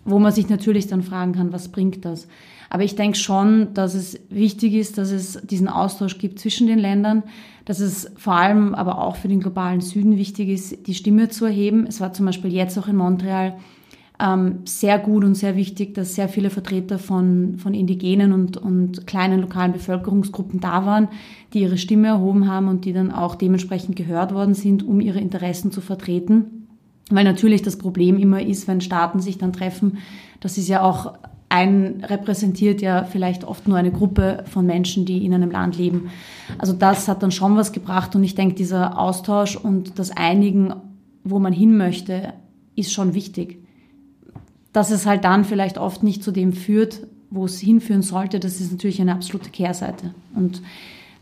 wo 0.05 0.19
man 0.19 0.31
sich 0.31 0.49
natürlich 0.49 0.87
dann 0.87 1.03
fragen 1.03 1.33
kann, 1.33 1.53
was 1.53 1.69
bringt 1.69 2.05
das? 2.05 2.27
Aber 2.69 2.83
ich 2.83 2.95
denke 2.95 3.17
schon, 3.17 3.73
dass 3.75 3.93
es 3.93 4.19
wichtig 4.29 4.73
ist, 4.73 4.97
dass 4.97 5.11
es 5.11 5.39
diesen 5.43 5.67
Austausch 5.67 6.17
gibt 6.17 6.39
zwischen 6.39 6.65
den 6.65 6.79
Ländern, 6.79 7.21
dass 7.65 7.79
es 7.79 8.11
vor 8.17 8.33
allem 8.33 8.73
aber 8.73 8.99
auch 8.99 9.15
für 9.15 9.27
den 9.27 9.41
globalen 9.41 9.79
Süden 9.79 10.17
wichtig 10.17 10.49
ist, 10.49 10.87
die 10.87 10.95
Stimme 10.95 11.29
zu 11.29 11.45
erheben. 11.45 11.85
Es 11.87 12.01
war 12.01 12.13
zum 12.13 12.25
Beispiel 12.25 12.51
jetzt 12.51 12.77
auch 12.79 12.87
in 12.87 12.95
Montreal 12.95 13.57
ähm, 14.19 14.59
sehr 14.65 14.99
gut 14.99 15.23
und 15.23 15.35
sehr 15.35 15.55
wichtig, 15.55 15.93
dass 15.93 16.15
sehr 16.15 16.29
viele 16.29 16.49
Vertreter 16.49 16.97
von, 16.97 17.57
von 17.57 17.73
indigenen 17.73 18.33
und, 18.33 18.57
und 18.57 19.05
kleinen 19.05 19.39
lokalen 19.39 19.73
Bevölkerungsgruppen 19.73 20.59
da 20.59 20.85
waren, 20.85 21.09
die 21.53 21.61
ihre 21.61 21.77
Stimme 21.77 22.07
erhoben 22.07 22.47
haben 22.47 22.67
und 22.67 22.85
die 22.85 22.93
dann 22.93 23.11
auch 23.11 23.35
dementsprechend 23.35 23.95
gehört 23.95 24.33
worden 24.33 24.55
sind, 24.55 24.83
um 24.83 24.99
ihre 24.99 25.19
Interessen 25.19 25.71
zu 25.71 25.81
vertreten. 25.81 26.62
Weil 27.09 27.25
natürlich 27.25 27.61
das 27.61 27.77
Problem 27.77 28.17
immer 28.17 28.41
ist, 28.41 28.67
wenn 28.67 28.81
Staaten 28.81 29.19
sich 29.19 29.37
dann 29.37 29.53
treffen, 29.53 29.97
das 30.39 30.57
ist 30.57 30.67
ja 30.67 30.81
auch 30.81 31.13
ein 31.53 32.03
repräsentiert 32.03 32.81
ja 32.81 33.03
vielleicht 33.03 33.43
oft 33.43 33.67
nur 33.67 33.77
eine 33.77 33.91
Gruppe 33.91 34.43
von 34.47 34.65
Menschen, 34.65 35.05
die 35.05 35.23
in 35.23 35.35
einem 35.35 35.51
Land 35.51 35.77
leben. 35.77 36.09
Also 36.57 36.73
das 36.73 37.07
hat 37.07 37.21
dann 37.21 37.29
schon 37.31 37.55
was 37.55 37.71
gebracht 37.71 38.15
und 38.15 38.23
ich 38.23 38.33
denke, 38.33 38.55
dieser 38.55 38.97
Austausch 38.97 39.55
und 39.55 39.99
das 39.99 40.09
Einigen, 40.09 40.73
wo 41.23 41.37
man 41.37 41.53
hin 41.53 41.77
möchte, 41.77 42.33
ist 42.75 42.91
schon 42.91 43.13
wichtig. 43.13 43.59
Dass 44.71 44.89
es 44.89 45.05
halt 45.05 45.25
dann 45.25 45.45
vielleicht 45.45 45.77
oft 45.77 46.01
nicht 46.01 46.23
zu 46.23 46.31
dem 46.31 46.53
führt, 46.53 47.05
wo 47.29 47.45
es 47.45 47.59
hinführen 47.59 48.01
sollte, 48.01 48.39
das 48.39 48.59
ist 48.59 48.71
natürlich 48.71 48.99
eine 48.99 49.13
absolute 49.13 49.51
Kehrseite. 49.51 50.15
Und 50.33 50.63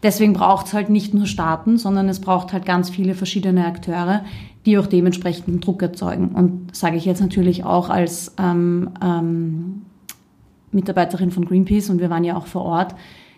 deswegen 0.02 0.32
braucht 0.32 0.68
es 0.68 0.74
halt 0.74 0.90
nicht 0.90 1.14
nur 1.14 1.26
Staaten, 1.26 1.78
sondern 1.78 2.08
es 2.08 2.22
braucht 2.22 2.54
halt 2.54 2.66
ganz 2.66 2.90
viele 2.90 3.16
verschiedene 3.16 3.66
Akteure, 3.66 4.24
die 4.66 4.78
auch 4.78 4.88
dementsprechenden 4.88 5.60
Druck 5.60 5.82
erzeugen. 5.82 6.30
Und 6.30 6.76
sage 6.76 6.98
ich 6.98 7.06
jetzt 7.06 7.22
natürlich 7.22 7.64
auch 7.64 7.90
als 7.90 8.34
ähm, 8.38 8.92
ähm, 9.04 9.82
Mitarbeiterin 10.72 11.32
von 11.32 11.46
Greenpeace 11.46 11.90
und 11.90 12.00
wir 12.00 12.10
waren 12.10 12.24
ja 12.24 12.38
auch 12.38 12.46
vor 12.48 12.64
Ort, 12.64 12.96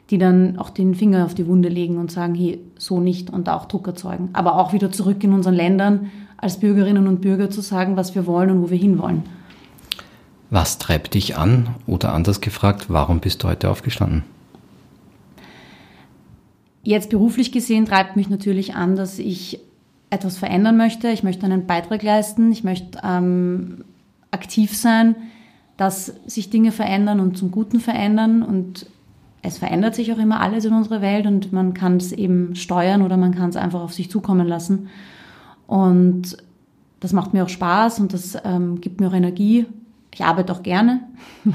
die 0.10 0.18
dann 0.18 0.58
auch 0.58 0.70
den 0.70 0.96
Finger 0.96 1.26
auf 1.26 1.34
die 1.34 1.48
Wunde 1.48 1.70
legen 1.70 1.98
und 1.98 2.12
sagen, 2.12 2.36
hey, 2.36 2.60
so 2.78 3.00
nicht 3.00 3.30
und 3.30 3.48
auch 3.50 3.66
Druck 3.66 3.88
erzeugen. 3.88 4.30
Aber 4.34 4.60
auch 4.60 4.74
wieder 4.74 4.92
zurück 4.92 5.24
in 5.24 5.34
unseren 5.34 5.56
Ländern 5.56 6.12
als 6.38 6.60
Bürgerinnen 6.60 7.08
und 7.08 7.22
Bürger 7.22 7.50
zu 7.50 7.62
sagen, 7.62 7.96
was 7.96 8.16
wir 8.16 8.26
wollen 8.26 8.52
und 8.52 8.62
wo 8.62 8.70
wir 8.70 8.78
hinwollen. 8.78 9.24
Was 10.50 10.78
treibt 10.78 11.14
dich 11.14 11.38
an? 11.38 11.70
Oder 11.88 12.14
anders 12.14 12.42
gefragt, 12.42 12.88
warum 12.90 13.22
bist 13.22 13.44
du 13.44 13.48
heute 13.48 13.70
aufgestanden? 13.70 14.24
Jetzt 16.84 17.10
beruflich 17.10 17.54
gesehen 17.54 17.86
treibt 17.86 18.18
mich 18.18 18.30
natürlich 18.30 18.76
an, 18.76 18.98
dass 18.98 19.18
ich 19.20 19.62
etwas 20.14 20.38
verändern 20.38 20.78
möchte, 20.78 21.10
ich 21.10 21.24
möchte 21.24 21.46
einen 21.46 21.66
Beitrag 21.66 22.04
leisten, 22.04 22.52
ich 22.52 22.64
möchte 22.64 23.00
ähm, 23.04 23.84
aktiv 24.32 24.76
sein, 24.78 25.16
dass 25.78 26.14
sich 26.26 26.50
Dinge 26.50 26.72
verändern 26.72 27.20
und 27.20 27.38
zum 27.38 27.52
Guten 27.52 27.80
verändern 27.80 28.44
und 28.44 28.86
es 29.42 29.58
verändert 29.58 29.96
sich 29.96 30.14
auch 30.14 30.18
immer 30.18 30.40
alles 30.40 30.66
in 30.66 30.74
unserer 30.74 31.02
Welt 31.02 31.26
und 31.26 31.52
man 31.52 31.74
kann 31.74 31.98
es 31.98 32.12
eben 32.12 32.56
steuern 32.56 33.02
oder 33.02 33.18
man 33.18 33.36
kann 33.36 33.50
es 33.50 33.58
einfach 33.58 33.82
auf 33.82 33.94
sich 33.94 34.10
zukommen 34.10 34.48
lassen. 34.48 34.88
Und 35.68 36.38
das 37.02 37.12
macht 37.12 37.34
mir 37.34 37.44
auch 37.44 37.50
Spaß 37.50 38.00
und 38.00 38.14
das 38.14 38.38
ähm, 38.46 38.80
gibt 38.80 39.02
mir 39.02 39.10
auch 39.10 39.14
Energie. 39.14 39.66
Ich 40.14 40.24
arbeite 40.24 40.54
auch 40.54 40.64
gerne. 40.64 41.02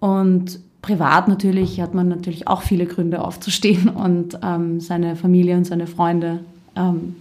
Und 0.00 0.58
privat 0.80 1.28
natürlich 1.28 1.80
hat 1.80 1.94
man 1.94 2.08
natürlich 2.08 2.48
auch 2.48 2.62
viele 2.62 2.86
Gründe 2.86 3.24
aufzustehen 3.24 3.88
und 3.88 4.36
ähm, 4.42 4.80
seine 4.80 5.14
Familie 5.14 5.56
und 5.56 5.64
seine 5.64 5.86
Freunde 5.86 6.40
ähm, 6.74 7.14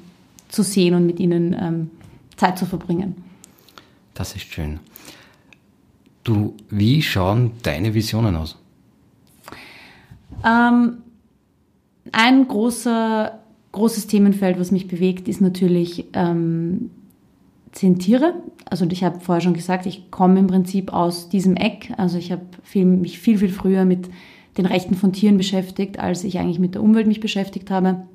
zu 0.51 0.63
sehen 0.63 0.93
und 0.93 1.05
mit 1.05 1.19
ihnen 1.19 1.55
ähm, 1.59 1.89
Zeit 2.35 2.57
zu 2.57 2.65
verbringen. 2.65 3.15
Das 4.13 4.35
ist 4.35 4.53
schön. 4.53 4.79
Du, 6.23 6.53
wie 6.69 7.01
schauen 7.01 7.51
deine 7.63 7.93
Visionen 7.93 8.35
aus? 8.35 8.57
Ähm, 10.45 10.97
ein 12.11 12.47
großer, 12.47 13.39
großes 13.71 14.07
Themenfeld, 14.07 14.59
was 14.59 14.71
mich 14.71 14.87
bewegt, 14.87 15.27
ist 15.27 15.41
natürlich 15.41 16.05
ähm, 16.13 16.91
sind 17.73 17.99
Tiere. 17.99 18.35
Also 18.65 18.85
ich 18.85 19.03
habe 19.03 19.19
vorher 19.19 19.41
schon 19.41 19.53
gesagt, 19.53 19.85
ich 19.85 20.11
komme 20.11 20.39
im 20.39 20.47
Prinzip 20.47 20.93
aus 20.93 21.29
diesem 21.29 21.55
Eck. 21.55 21.91
Also 21.97 22.17
ich 22.17 22.31
habe 22.31 22.43
mich 22.73 23.19
viel, 23.19 23.37
viel 23.37 23.49
früher 23.49 23.85
mit 23.85 24.09
den 24.57 24.65
Rechten 24.65 24.95
von 24.95 25.13
Tieren 25.13 25.37
beschäftigt, 25.37 25.99
als 25.99 26.23
ich 26.23 26.37
eigentlich 26.37 26.59
mit 26.59 26.75
der 26.75 26.83
Umwelt 26.83 27.07
mich 27.07 27.21
beschäftigt 27.21 27.71
habe. 27.71 28.05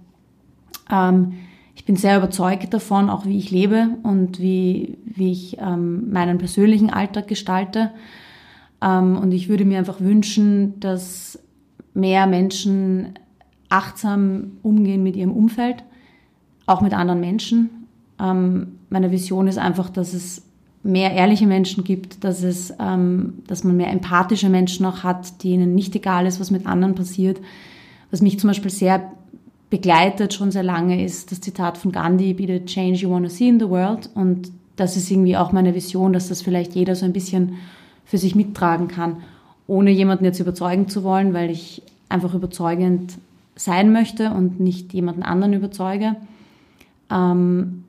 Ähm, 0.90 1.32
ich 1.76 1.84
bin 1.84 1.94
sehr 1.94 2.16
überzeugt 2.16 2.72
davon, 2.72 3.10
auch 3.10 3.26
wie 3.26 3.36
ich 3.36 3.50
lebe 3.50 3.90
und 4.02 4.40
wie, 4.40 4.96
wie 5.04 5.30
ich 5.30 5.58
ähm, 5.58 6.10
meinen 6.10 6.38
persönlichen 6.38 6.90
Alltag 6.90 7.28
gestalte. 7.28 7.90
Ähm, 8.82 9.18
und 9.18 9.30
ich 9.32 9.50
würde 9.50 9.66
mir 9.66 9.78
einfach 9.78 10.00
wünschen, 10.00 10.80
dass 10.80 11.38
mehr 11.92 12.26
Menschen 12.26 13.10
achtsam 13.68 14.52
umgehen 14.62 15.02
mit 15.02 15.16
ihrem 15.16 15.32
Umfeld, 15.32 15.84
auch 16.64 16.80
mit 16.80 16.94
anderen 16.94 17.20
Menschen. 17.20 17.68
Ähm, 18.18 18.78
meine 18.88 19.10
Vision 19.10 19.46
ist 19.46 19.58
einfach, 19.58 19.90
dass 19.90 20.14
es 20.14 20.42
mehr 20.82 21.12
ehrliche 21.12 21.46
Menschen 21.46 21.84
gibt, 21.84 22.24
dass, 22.24 22.42
es, 22.42 22.72
ähm, 22.80 23.42
dass 23.46 23.64
man 23.64 23.76
mehr 23.76 23.90
empathische 23.90 24.48
Menschen 24.48 24.86
auch 24.86 25.02
hat, 25.02 25.44
denen 25.44 25.74
nicht 25.74 25.94
egal 25.94 26.24
ist, 26.24 26.40
was 26.40 26.50
mit 26.50 26.66
anderen 26.66 26.94
passiert. 26.94 27.38
Was 28.10 28.22
mich 28.22 28.38
zum 28.38 28.48
Beispiel 28.48 28.70
sehr 28.70 29.12
begleitet 29.70 30.34
schon 30.34 30.50
sehr 30.50 30.62
lange 30.62 31.04
ist 31.04 31.32
das 31.32 31.40
Zitat 31.40 31.78
von 31.78 31.92
Gandhi, 31.92 32.34
be 32.34 32.46
the 32.46 32.64
change 32.64 33.00
you 33.00 33.10
want 33.10 33.26
to 33.26 33.30
see 33.30 33.48
in 33.48 33.58
the 33.58 33.68
world. 33.68 34.08
Und 34.14 34.50
das 34.76 34.96
ist 34.96 35.10
irgendwie 35.10 35.36
auch 35.36 35.52
meine 35.52 35.74
Vision, 35.74 36.12
dass 36.12 36.28
das 36.28 36.42
vielleicht 36.42 36.74
jeder 36.74 36.94
so 36.94 37.04
ein 37.04 37.12
bisschen 37.12 37.56
für 38.04 38.18
sich 38.18 38.34
mittragen 38.34 38.88
kann, 38.88 39.16
ohne 39.66 39.90
jemanden 39.90 40.24
jetzt 40.24 40.38
überzeugen 40.38 40.88
zu 40.88 41.02
wollen, 41.02 41.34
weil 41.34 41.50
ich 41.50 41.82
einfach 42.08 42.34
überzeugend 42.34 43.18
sein 43.56 43.92
möchte 43.92 44.30
und 44.30 44.60
nicht 44.60 44.92
jemanden 44.92 45.22
anderen 45.22 45.54
überzeuge. 45.54 46.14
Ähm, 47.10 47.84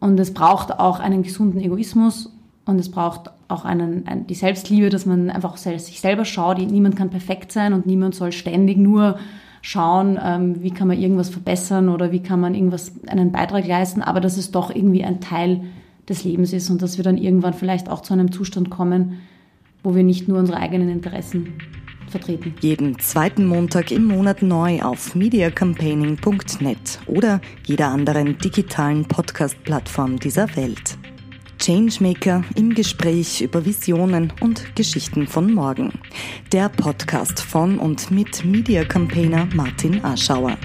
und 0.00 0.18
es 0.18 0.34
braucht 0.34 0.78
auch 0.78 0.98
einen 0.98 1.22
gesunden 1.22 1.60
Egoismus 1.60 2.30
und 2.66 2.78
es 2.78 2.90
braucht 2.90 3.30
auch 3.48 3.64
einen, 3.64 4.06
ein, 4.06 4.26
die 4.26 4.34
Selbstliebe, 4.34 4.90
dass 4.90 5.06
man 5.06 5.30
einfach 5.30 5.56
sich 5.56 6.00
selber 6.00 6.24
schaut. 6.24 6.58
Niemand 6.58 6.96
kann 6.96 7.10
perfekt 7.10 7.52
sein 7.52 7.72
und 7.72 7.86
niemand 7.86 8.14
soll 8.14 8.32
ständig 8.32 8.78
nur 8.78 9.18
schauen, 9.62 10.18
ähm, 10.22 10.62
wie 10.62 10.72
kann 10.72 10.88
man 10.88 10.98
irgendwas 10.98 11.30
verbessern 11.30 11.88
oder 11.88 12.12
wie 12.12 12.22
kann 12.22 12.40
man 12.40 12.54
irgendwas, 12.54 12.92
einen 13.06 13.32
Beitrag 13.32 13.66
leisten, 13.66 14.02
aber 14.02 14.20
dass 14.20 14.36
es 14.36 14.50
doch 14.50 14.74
irgendwie 14.74 15.04
ein 15.04 15.20
Teil 15.20 15.62
des 16.08 16.24
Lebens 16.24 16.52
ist 16.52 16.68
und 16.68 16.82
dass 16.82 16.98
wir 16.98 17.04
dann 17.04 17.16
irgendwann 17.16 17.54
vielleicht 17.54 17.88
auch 17.88 18.02
zu 18.02 18.12
einem 18.12 18.32
Zustand 18.32 18.68
kommen, 18.70 19.20
wo 19.82 19.94
wir 19.94 20.02
nicht 20.02 20.28
nur 20.28 20.38
unsere 20.38 20.58
eigenen 20.58 20.88
Interessen 20.88 21.54
vertreten. 22.08 22.54
Jeden 22.60 22.98
zweiten 22.98 23.46
Montag 23.46 23.90
im 23.90 24.04
Monat 24.04 24.42
neu 24.42 24.82
auf 24.82 25.14
mediacampaigning.net 25.14 26.98
oder 27.06 27.40
jeder 27.64 27.88
anderen 27.88 28.36
digitalen 28.38 29.04
Podcast-Plattform 29.06 30.18
dieser 30.18 30.54
Welt. 30.56 30.98
Changemaker 31.62 32.42
im 32.56 32.74
Gespräch 32.74 33.40
über 33.40 33.64
Visionen 33.64 34.32
und 34.40 34.74
Geschichten 34.74 35.28
von 35.28 35.54
morgen. 35.54 35.92
Der 36.50 36.68
Podcast 36.68 37.38
von 37.38 37.78
und 37.78 38.10
mit 38.10 38.44
Media 38.44 38.84
Campaigner 38.84 39.46
Martin 39.54 40.04
Aschauer. 40.04 40.56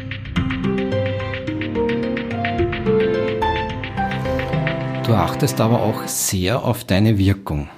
Du 5.05 5.13
achtest 5.13 5.61
aber 5.61 5.83
auch 5.83 6.07
sehr 6.07 6.63
auf 6.65 6.83
deine 6.83 7.19
Wirkung. 7.19 7.69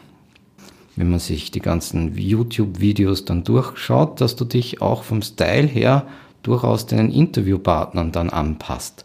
Wenn 0.95 1.09
man 1.09 1.19
sich 1.19 1.51
die 1.51 1.59
ganzen 1.59 2.17
YouTube-Videos 2.17 3.25
dann 3.25 3.43
durchschaut, 3.43 4.21
dass 4.21 4.37
du 4.37 4.45
dich 4.45 4.81
auch 4.81 5.03
vom 5.03 5.21
Style 5.21 5.67
her 5.67 6.07
durchaus 6.41 6.85
deinen 6.85 7.11
Interviewpartnern 7.11 8.13
dann 8.13 8.29
anpasst. 8.29 9.03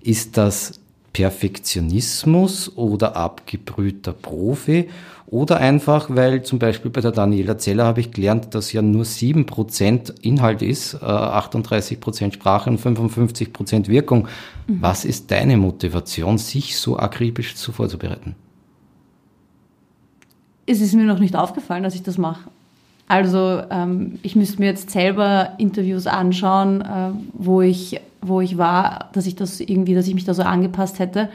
Ist 0.00 0.36
das 0.36 0.78
Perfektionismus 1.16 2.76
oder 2.76 3.16
abgebrühter 3.16 4.12
Profi 4.12 4.90
oder 5.24 5.56
einfach, 5.56 6.10
weil 6.10 6.42
zum 6.42 6.58
Beispiel 6.58 6.90
bei 6.90 7.00
der 7.00 7.10
Daniela 7.10 7.56
Zeller 7.56 7.86
habe 7.86 8.00
ich 8.00 8.10
gelernt, 8.10 8.54
dass 8.54 8.70
ja 8.74 8.82
nur 8.82 9.04
7% 9.04 10.20
Inhalt 10.20 10.60
ist, 10.60 10.94
38% 10.94 12.26
äh, 12.26 12.32
Sprache 12.32 12.68
und 12.68 12.78
55% 12.78 13.88
Wirkung. 13.88 14.28
Mhm. 14.66 14.82
Was 14.82 15.06
ist 15.06 15.30
deine 15.30 15.56
Motivation, 15.56 16.36
sich 16.36 16.76
so 16.76 16.98
akribisch 16.98 17.54
zu 17.54 17.72
vorzubereiten? 17.72 18.34
Es 20.66 20.82
ist 20.82 20.92
mir 20.92 21.04
noch 21.04 21.18
nicht 21.18 21.34
aufgefallen, 21.34 21.82
dass 21.82 21.94
ich 21.94 22.02
das 22.02 22.18
mache. 22.18 22.50
Also 23.08 23.62
ähm, 23.70 24.18
ich 24.22 24.34
müsste 24.34 24.58
mir 24.58 24.66
jetzt 24.66 24.90
selber 24.90 25.50
Interviews 25.58 26.06
anschauen, 26.06 26.80
äh, 26.80 27.10
wo 27.34 27.62
ich 27.62 28.00
wo 28.28 28.40
ich 28.40 28.58
war, 28.58 29.10
dass 29.12 29.26
ich 29.26 29.36
das 29.36 29.60
irgendwie, 29.60 29.94
dass 29.94 30.08
ich 30.08 30.14
mich 30.14 30.24
da 30.24 30.34
so 30.34 30.42
angepasst 30.42 30.98
hätte. 30.98 31.28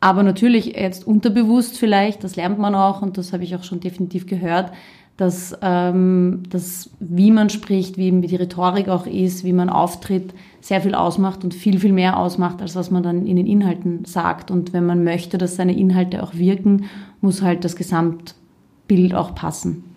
Aber 0.00 0.22
natürlich 0.22 0.76
jetzt 0.76 1.06
unterbewusst 1.06 1.76
vielleicht, 1.78 2.22
das 2.22 2.36
lernt 2.36 2.58
man 2.58 2.74
auch 2.74 3.02
und 3.02 3.18
das 3.18 3.32
habe 3.32 3.44
ich 3.44 3.56
auch 3.56 3.64
schon 3.64 3.80
definitiv 3.80 4.26
gehört, 4.26 4.72
dass, 5.16 5.56
ähm, 5.62 6.44
dass 6.48 6.90
wie 7.00 7.32
man 7.32 7.50
spricht, 7.50 7.98
wie 7.98 8.12
die 8.20 8.36
Rhetorik 8.36 8.88
auch 8.88 9.06
ist, 9.06 9.42
wie 9.42 9.52
man 9.52 9.68
auftritt, 9.68 10.32
sehr 10.60 10.80
viel 10.80 10.94
ausmacht 10.94 11.42
und 11.42 11.54
viel, 11.54 11.80
viel 11.80 11.92
mehr 11.92 12.16
ausmacht, 12.16 12.62
als 12.62 12.76
was 12.76 12.92
man 12.92 13.02
dann 13.02 13.26
in 13.26 13.34
den 13.34 13.46
Inhalten 13.46 14.04
sagt. 14.04 14.52
Und 14.52 14.72
wenn 14.72 14.86
man 14.86 15.02
möchte, 15.02 15.36
dass 15.36 15.56
seine 15.56 15.76
Inhalte 15.76 16.22
auch 16.22 16.34
wirken, 16.34 16.84
muss 17.20 17.42
halt 17.42 17.64
das 17.64 17.74
Gesamtbild 17.74 19.14
auch 19.14 19.34
passen. 19.34 19.87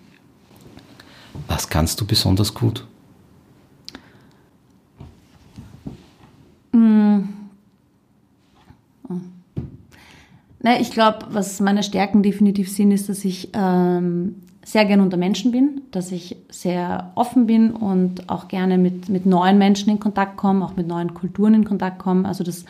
Was 1.48 1.70
kannst 1.70 2.00
du 2.02 2.06
besonders 2.06 2.54
gut? 2.54 2.86
Na, 10.64 10.80
ich 10.80 10.92
glaube, 10.92 11.26
was 11.32 11.60
meine 11.60 11.82
Stärken 11.82 12.22
definitiv 12.22 12.72
sind, 12.72 12.92
ist, 12.92 13.10
dass 13.10 13.26
ich 13.26 13.50
ähm, 13.54 14.36
sehr 14.64 14.86
gern 14.86 15.02
unter 15.02 15.18
Menschen 15.18 15.52
bin, 15.52 15.82
dass 15.90 16.12
ich 16.12 16.36
sehr 16.50 17.12
offen 17.16 17.48
bin 17.48 17.72
und 17.72 18.30
auch 18.30 18.48
gerne 18.48 18.78
mit, 18.78 19.10
mit 19.10 19.26
neuen 19.26 19.58
Menschen 19.58 19.90
in 19.90 20.00
Kontakt 20.00 20.38
komme, 20.38 20.64
auch 20.64 20.76
mit 20.76 20.88
neuen 20.88 21.16
Kulturen 21.16 21.56
in 21.56 21.66
Kontakt 21.66 21.98
komme. 21.98 22.28
Also 22.28 22.44
das, 22.44 22.66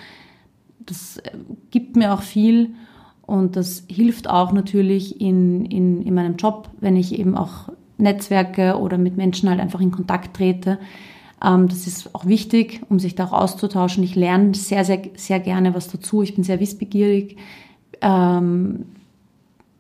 das 0.86 1.18
äh, 1.18 1.32
gibt 1.70 1.98
mir 1.98 2.14
auch 2.14 2.22
viel 2.22 2.70
und 3.24 3.58
das 3.58 3.84
hilft 3.90 4.30
auch 4.30 4.54
natürlich 4.54 5.20
in, 5.20 5.66
in, 5.66 6.02
in 6.02 6.14
meinem 6.14 6.38
Job, 6.38 6.70
wenn 6.80 6.96
ich 6.96 7.20
eben 7.20 7.36
auch 7.36 7.70
Netzwerke 8.02 8.78
oder 8.78 8.98
mit 8.98 9.18
Menschen 9.18 9.50
halt 9.50 9.60
einfach 9.60 9.82
in 9.82 9.92
Kontakt 9.92 10.36
trete. 10.36 10.80
Ähm, 11.44 11.68
das 11.68 11.88
ist 11.88 12.14
auch 12.14 12.26
wichtig, 12.26 12.82
um 12.90 13.00
sich 13.00 13.16
da 13.16 13.26
auch 13.26 13.34
auszutauschen. 13.34 14.04
Ich 14.04 14.16
lerne 14.16 14.54
sehr, 14.54 14.86
sehr, 14.86 15.02
sehr 15.16 15.40
gerne 15.40 15.74
was 15.74 15.88
dazu. 15.88 16.22
Ich 16.22 16.36
bin 16.36 16.44
sehr 16.44 16.60
wissbegierig. 16.60 17.38
Ähm, 18.02 18.86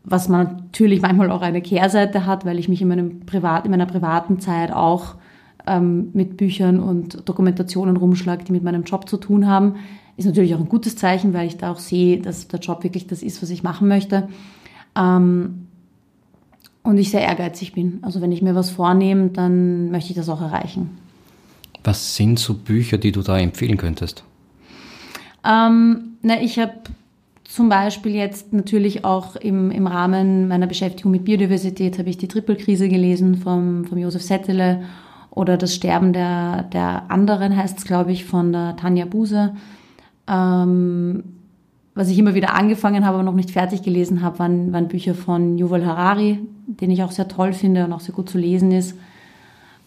was 0.03 0.29
man 0.29 0.55
natürlich 0.65 1.01
manchmal 1.01 1.31
auch 1.31 1.41
eine 1.41 1.61
Kehrseite 1.61 2.25
hat, 2.25 2.45
weil 2.45 2.57
ich 2.57 2.67
mich 2.67 2.81
in, 2.81 2.87
meinem 2.87 3.19
Privat, 3.21 3.65
in 3.65 3.71
meiner 3.71 3.85
privaten 3.85 4.39
Zeit 4.39 4.71
auch 4.73 5.15
ähm, 5.67 6.09
mit 6.13 6.37
Büchern 6.37 6.79
und 6.79 7.27
Dokumentationen 7.29 7.97
rumschlage, 7.97 8.43
die 8.45 8.51
mit 8.51 8.63
meinem 8.63 8.83
Job 8.83 9.07
zu 9.07 9.17
tun 9.17 9.47
haben. 9.47 9.75
Ist 10.17 10.25
natürlich 10.25 10.55
auch 10.55 10.59
ein 10.59 10.69
gutes 10.69 10.95
Zeichen, 10.95 11.33
weil 11.33 11.47
ich 11.47 11.57
da 11.57 11.71
auch 11.71 11.79
sehe, 11.79 12.19
dass 12.19 12.47
der 12.47 12.59
Job 12.59 12.83
wirklich 12.83 13.07
das 13.07 13.21
ist, 13.21 13.41
was 13.41 13.49
ich 13.51 13.63
machen 13.63 13.87
möchte. 13.87 14.27
Und 16.83 16.97
ich 16.97 17.11
sehr 17.11 17.21
ehrgeizig 17.21 17.73
bin. 17.73 17.99
Also 18.01 18.21
wenn 18.21 18.31
ich 18.31 18.41
mir 18.41 18.55
was 18.55 18.69
vornehme, 18.69 19.29
dann 19.29 19.91
möchte 19.91 20.11
ich 20.11 20.15
das 20.15 20.29
auch 20.29 20.41
erreichen. 20.41 20.97
Was 21.83 22.15
sind 22.15 22.39
so 22.39 22.53
Bücher, 22.53 22.97
die 22.97 23.11
du 23.11 23.21
da 23.21 23.39
empfehlen 23.39 23.77
könntest? 23.77 24.23
Ähm, 25.43 26.17
na, 26.21 26.41
ich 26.41 26.59
habe 26.59 26.73
zum 27.43 27.69
Beispiel 27.69 28.15
jetzt 28.15 28.53
natürlich 28.53 29.03
auch 29.03 29.35
im, 29.35 29.71
im 29.71 29.87
Rahmen 29.87 30.47
meiner 30.47 30.67
Beschäftigung 30.67 31.11
mit 31.11 31.25
Biodiversität 31.25 31.99
habe 31.99 32.09
ich 32.09 32.17
die 32.17 32.27
Trippelkrise 32.27 32.87
gelesen 32.87 33.35
vom, 33.35 33.85
vom 33.85 33.97
Josef 33.97 34.21
Settele 34.21 34.83
oder 35.31 35.57
Das 35.57 35.75
Sterben 35.75 36.13
der, 36.13 36.63
der 36.63 37.09
anderen 37.09 37.55
heißt 37.55 37.79
es, 37.79 37.85
glaube 37.85 38.11
ich, 38.11 38.25
von 38.25 38.51
der 38.51 38.75
Tanja 38.75 39.05
Buse. 39.05 39.55
Ähm, 40.27 41.23
was 41.93 42.09
ich 42.09 42.17
immer 42.17 42.35
wieder 42.35 42.55
angefangen 42.55 43.05
habe, 43.05 43.15
aber 43.15 43.23
noch 43.23 43.33
nicht 43.33 43.51
fertig 43.51 43.83
gelesen 43.83 44.21
habe, 44.21 44.39
waren, 44.39 44.71
waren 44.71 44.87
Bücher 44.87 45.13
von 45.13 45.57
Yuval 45.57 45.85
Harari, 45.85 46.39
den 46.67 46.91
ich 46.91 47.03
auch 47.03 47.11
sehr 47.11 47.27
toll 47.27 47.53
finde 47.53 47.85
und 47.85 47.93
auch 47.93 47.99
sehr 47.99 48.15
gut 48.15 48.29
zu 48.29 48.37
lesen 48.37 48.71
ist. 48.71 48.95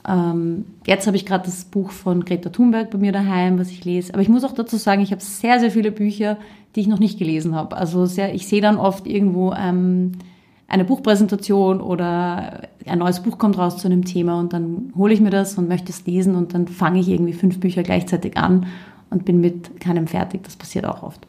Ähm, 0.07 0.67
jetzt 0.87 1.07
habe 1.07 1.17
ich 1.17 1.25
gerade 1.25 1.47
das 1.47 1.65
Buch 1.65 1.91
von 1.91 2.25
Greta 2.25 2.51
Thunberg 2.51 2.91
bei 2.91 2.99
mir 2.99 3.13
daheim, 3.13 3.59
was 3.59 3.71
ich 3.71 3.85
lese. 3.85 4.13
Aber 4.13 4.23
ich 4.23 4.29
muss 4.29 4.45
auch 4.45 4.53
dazu 4.53 4.77
sagen, 4.77 5.01
ich 5.01 5.13
habe 5.13 5.23
sehr, 5.23 5.61
sehr 5.61 5.71
viele 5.71 5.91
Bücher, 5.91 6.37
die 6.75 6.81
ich 6.81 6.89
noch 6.89 6.99
nicht 6.99 7.19
gelesen 7.19 7.55
habe. 7.55 7.77
Also 7.77 8.05
sehr, 8.05 8.35
ich 8.35 8.47
sehe 8.47 8.61
dann 8.61 8.77
oft 8.77 9.07
irgendwo 9.07 9.55
ähm, 9.55 10.13
eine 10.69 10.85
Buchpräsentation 10.85 11.81
oder 11.81 12.69
ein 12.85 12.99
neues 12.99 13.21
Buch 13.21 13.39
kommt 13.39 13.57
raus 13.57 13.79
zu 13.79 13.89
einem 13.89 14.05
Thema 14.05 14.39
und 14.39 14.53
dann 14.53 14.93
hole 14.97 15.15
ich 15.15 15.21
mir 15.21 15.31
das 15.31 15.57
und 15.57 15.69
möchte 15.69 15.91
es 15.91 16.05
lesen 16.05 16.35
und 16.35 16.53
dann 16.53 16.69
fange 16.69 17.01
ich 17.01 17.09
irgendwie 17.09 17.33
fünf 17.33 17.61
Bücher 17.61 17.83
gleichzeitig 17.83 18.37
an 18.37 18.67
und 19.09 19.25
bin 19.25 19.41
mit 19.41 19.81
keinem 19.81 20.07
fertig. 20.07 20.43
Das 20.43 20.57
passiert 20.57 20.85
auch 20.85 21.03
oft. 21.03 21.27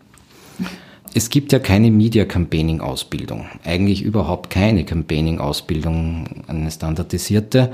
Es 1.14 1.30
gibt 1.30 1.54
ja 1.54 1.60
keine 1.60 1.92
Media 1.92 2.26
Campaigning 2.26 2.82
Ausbildung. 2.82 3.46
Eigentlich 3.64 4.02
überhaupt 4.02 4.50
keine 4.50 4.84
Campaigning 4.84 5.40
Ausbildung, 5.40 6.44
eine 6.48 6.70
standardisierte. 6.70 7.72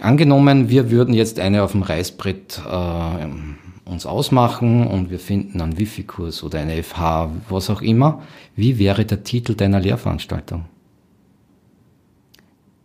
Angenommen, 0.00 0.68
wir 0.68 0.90
würden 0.92 1.12
jetzt 1.12 1.40
eine 1.40 1.64
auf 1.64 1.72
dem 1.72 1.82
Reißbrett 1.82 2.62
äh, 2.70 3.90
uns 3.90 4.06
ausmachen 4.06 4.86
und 4.86 5.10
wir 5.10 5.18
finden 5.18 5.60
einen 5.60 5.76
Wifi-Kurs 5.76 6.44
oder 6.44 6.60
eine 6.60 6.80
FH, 6.82 7.30
was 7.48 7.68
auch 7.68 7.82
immer. 7.82 8.22
Wie 8.54 8.78
wäre 8.78 9.04
der 9.04 9.24
Titel 9.24 9.54
deiner 9.54 9.80
Lehrveranstaltung? 9.80 10.66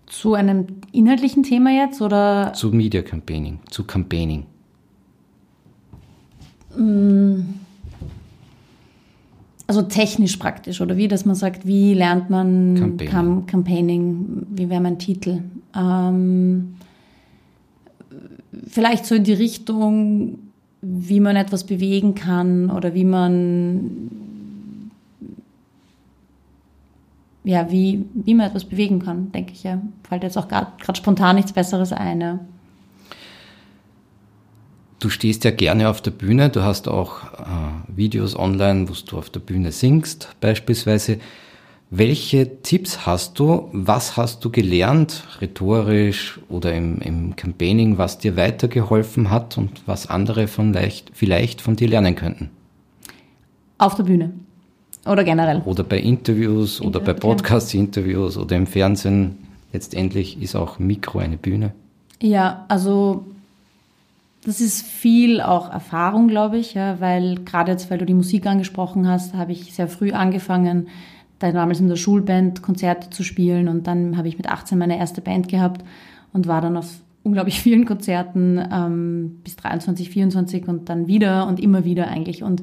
Zu 0.07 0.33
einem 0.33 0.65
inhaltlichen 0.91 1.43
Thema 1.43 1.69
jetzt 1.69 2.01
oder? 2.01 2.53
Zu 2.53 2.69
Media 2.69 3.01
Campaigning, 3.01 3.59
zu 3.69 3.83
Campaigning. 3.83 4.45
Mm. 6.75 7.64
Also 9.67 9.81
technisch 9.81 10.37
praktisch 10.37 10.81
oder 10.81 10.97
wie, 10.97 11.07
dass 11.07 11.25
man 11.25 11.35
sagt, 11.35 11.65
wie 11.65 11.93
lernt 11.93 12.29
man 12.29 12.75
Campaigning, 12.75 13.09
Cam 13.09 13.45
Campaigning 13.45 14.45
wie 14.49 14.69
wäre 14.69 14.81
mein 14.81 14.99
Titel? 14.99 15.41
Ähm, 15.75 16.75
vielleicht 18.67 19.05
so 19.05 19.15
in 19.15 19.23
die 19.23 19.33
Richtung, 19.33 20.39
wie 20.81 21.19
man 21.19 21.35
etwas 21.35 21.63
bewegen 21.63 22.13
kann 22.13 22.69
oder 22.69 22.93
wie 22.93 23.05
man 23.05 24.11
ja, 27.43 27.71
wie, 27.71 28.05
wie 28.13 28.33
man 28.33 28.47
etwas 28.47 28.65
bewegen 28.65 28.99
kann, 28.99 29.31
denke 29.31 29.53
ich 29.53 29.63
ja. 29.63 29.79
Fällt 30.07 30.23
jetzt 30.23 30.37
auch 30.37 30.47
gerade 30.47 30.71
spontan 30.95 31.35
nichts 31.35 31.53
Besseres 31.53 31.93
ein. 31.93 32.21
Ja. 32.21 32.39
Du 34.99 35.09
stehst 35.09 35.43
ja 35.43 35.51
gerne 35.51 35.89
auf 35.89 36.01
der 36.01 36.11
Bühne, 36.11 36.49
du 36.49 36.63
hast 36.63 36.87
auch 36.87 37.23
äh, 37.33 37.95
Videos 37.95 38.37
online, 38.37 38.87
wo 38.89 38.93
du 39.05 39.17
auf 39.17 39.29
der 39.29 39.41
Bühne 39.41 39.71
singst 39.71 40.29
beispielsweise. 40.39 41.19
Welche 41.91 42.61
Tipps 42.63 43.05
hast 43.05 43.37
du? 43.37 43.69
Was 43.71 44.17
hast 44.17 44.43
du 44.43 44.49
gelernt, 44.49 45.23
rhetorisch 45.39 46.39
oder 46.49 46.73
im, 46.73 46.99
im 46.99 47.35
Campaigning, 47.35 47.97
was 47.97 48.17
dir 48.17 48.35
weitergeholfen 48.35 49.29
hat 49.29 49.57
und 49.57 49.81
was 49.85 50.09
andere 50.09 50.47
von 50.47 50.73
leicht, 50.73 51.11
vielleicht 51.13 51.61
von 51.61 51.75
dir 51.75 51.87
lernen 51.87 52.15
könnten? 52.15 52.49
Auf 53.77 53.95
der 53.95 54.03
Bühne. 54.03 54.33
Oder 55.05 55.23
generell. 55.23 55.61
Oder 55.65 55.83
bei 55.83 55.99
Interviews 55.99 56.81
oder 56.81 56.99
bei 56.99 57.13
Podcast-Interviews 57.13 58.37
oder 58.37 58.55
im 58.55 58.65
Fernsehen. 58.65 59.37
Letztendlich 59.71 60.41
ist 60.41 60.55
auch 60.55 60.79
Mikro 60.79 61.19
eine 61.19 61.37
Bühne. 61.37 61.73
Ja, 62.21 62.65
also 62.69 63.25
das 64.45 64.61
ist 64.61 64.85
viel 64.85 65.41
auch 65.41 65.71
Erfahrung, 65.71 66.27
glaube 66.27 66.57
ich, 66.57 66.75
ja, 66.75 66.99
weil 67.01 67.35
gerade 67.43 67.71
jetzt, 67.71 67.89
weil 67.89 67.97
du 67.97 68.05
die 68.05 68.13
Musik 68.13 68.45
angesprochen 68.45 69.07
hast, 69.07 69.33
habe 69.33 69.51
ich 69.51 69.73
sehr 69.73 69.87
früh 69.87 70.11
angefangen, 70.11 70.87
da 71.39 71.51
damals 71.51 71.79
in 71.79 71.87
der 71.87 71.95
Schulband 71.95 72.61
Konzerte 72.61 73.09
zu 73.09 73.23
spielen 73.23 73.67
und 73.67 73.87
dann 73.87 74.17
habe 74.17 74.27
ich 74.27 74.37
mit 74.37 74.47
18 74.47 74.77
meine 74.77 74.99
erste 74.99 75.21
Band 75.21 75.47
gehabt 75.47 75.83
und 76.31 76.47
war 76.47 76.61
dann 76.61 76.77
auf 76.77 77.01
unglaublich 77.23 77.59
vielen 77.59 77.85
Konzerten 77.85 78.63
ähm, 78.71 79.39
bis 79.43 79.55
23, 79.55 80.11
24 80.11 80.67
und 80.67 80.89
dann 80.89 81.07
wieder 81.07 81.47
und 81.47 81.59
immer 81.59 81.83
wieder 81.83 82.07
eigentlich. 82.07 82.43
Und 82.43 82.61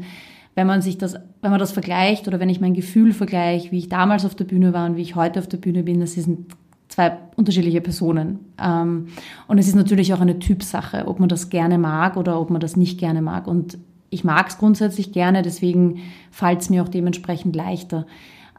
wenn 0.54 0.68
man 0.68 0.82
sich 0.82 0.98
das, 0.98 1.14
wenn 1.40 1.50
man 1.50 1.58
das 1.58 1.72
vergleicht 1.72 2.28
oder 2.28 2.38
wenn 2.38 2.48
ich 2.48 2.60
mein 2.60 2.74
Gefühl 2.74 3.12
vergleiche, 3.12 3.72
wie 3.72 3.78
ich 3.78 3.88
damals 3.88 4.24
auf 4.24 4.36
der 4.36 4.44
Bühne 4.44 4.72
war 4.72 4.86
und 4.86 4.96
wie 4.96 5.02
ich 5.02 5.16
heute 5.16 5.40
auf 5.40 5.48
der 5.48 5.58
Bühne 5.58 5.82
bin, 5.82 5.98
das 5.98 6.12
sind 6.12 6.46
zwei 6.92 7.16
unterschiedliche 7.36 7.80
Personen. 7.80 8.40
Ähm, 8.62 9.08
und 9.48 9.58
es 9.58 9.66
ist 9.66 9.74
natürlich 9.74 10.12
auch 10.12 10.20
eine 10.20 10.38
Typsache, 10.38 11.08
ob 11.08 11.20
man 11.20 11.28
das 11.28 11.48
gerne 11.48 11.78
mag 11.78 12.16
oder 12.16 12.38
ob 12.40 12.50
man 12.50 12.60
das 12.60 12.76
nicht 12.76 12.98
gerne 12.98 13.22
mag. 13.22 13.46
Und 13.46 13.78
ich 14.10 14.24
mag 14.24 14.48
es 14.48 14.58
grundsätzlich 14.58 15.12
gerne, 15.12 15.42
deswegen 15.42 16.00
fällt 16.30 16.60
es 16.60 16.70
mir 16.70 16.82
auch 16.82 16.88
dementsprechend 16.88 17.56
leichter. 17.56 18.06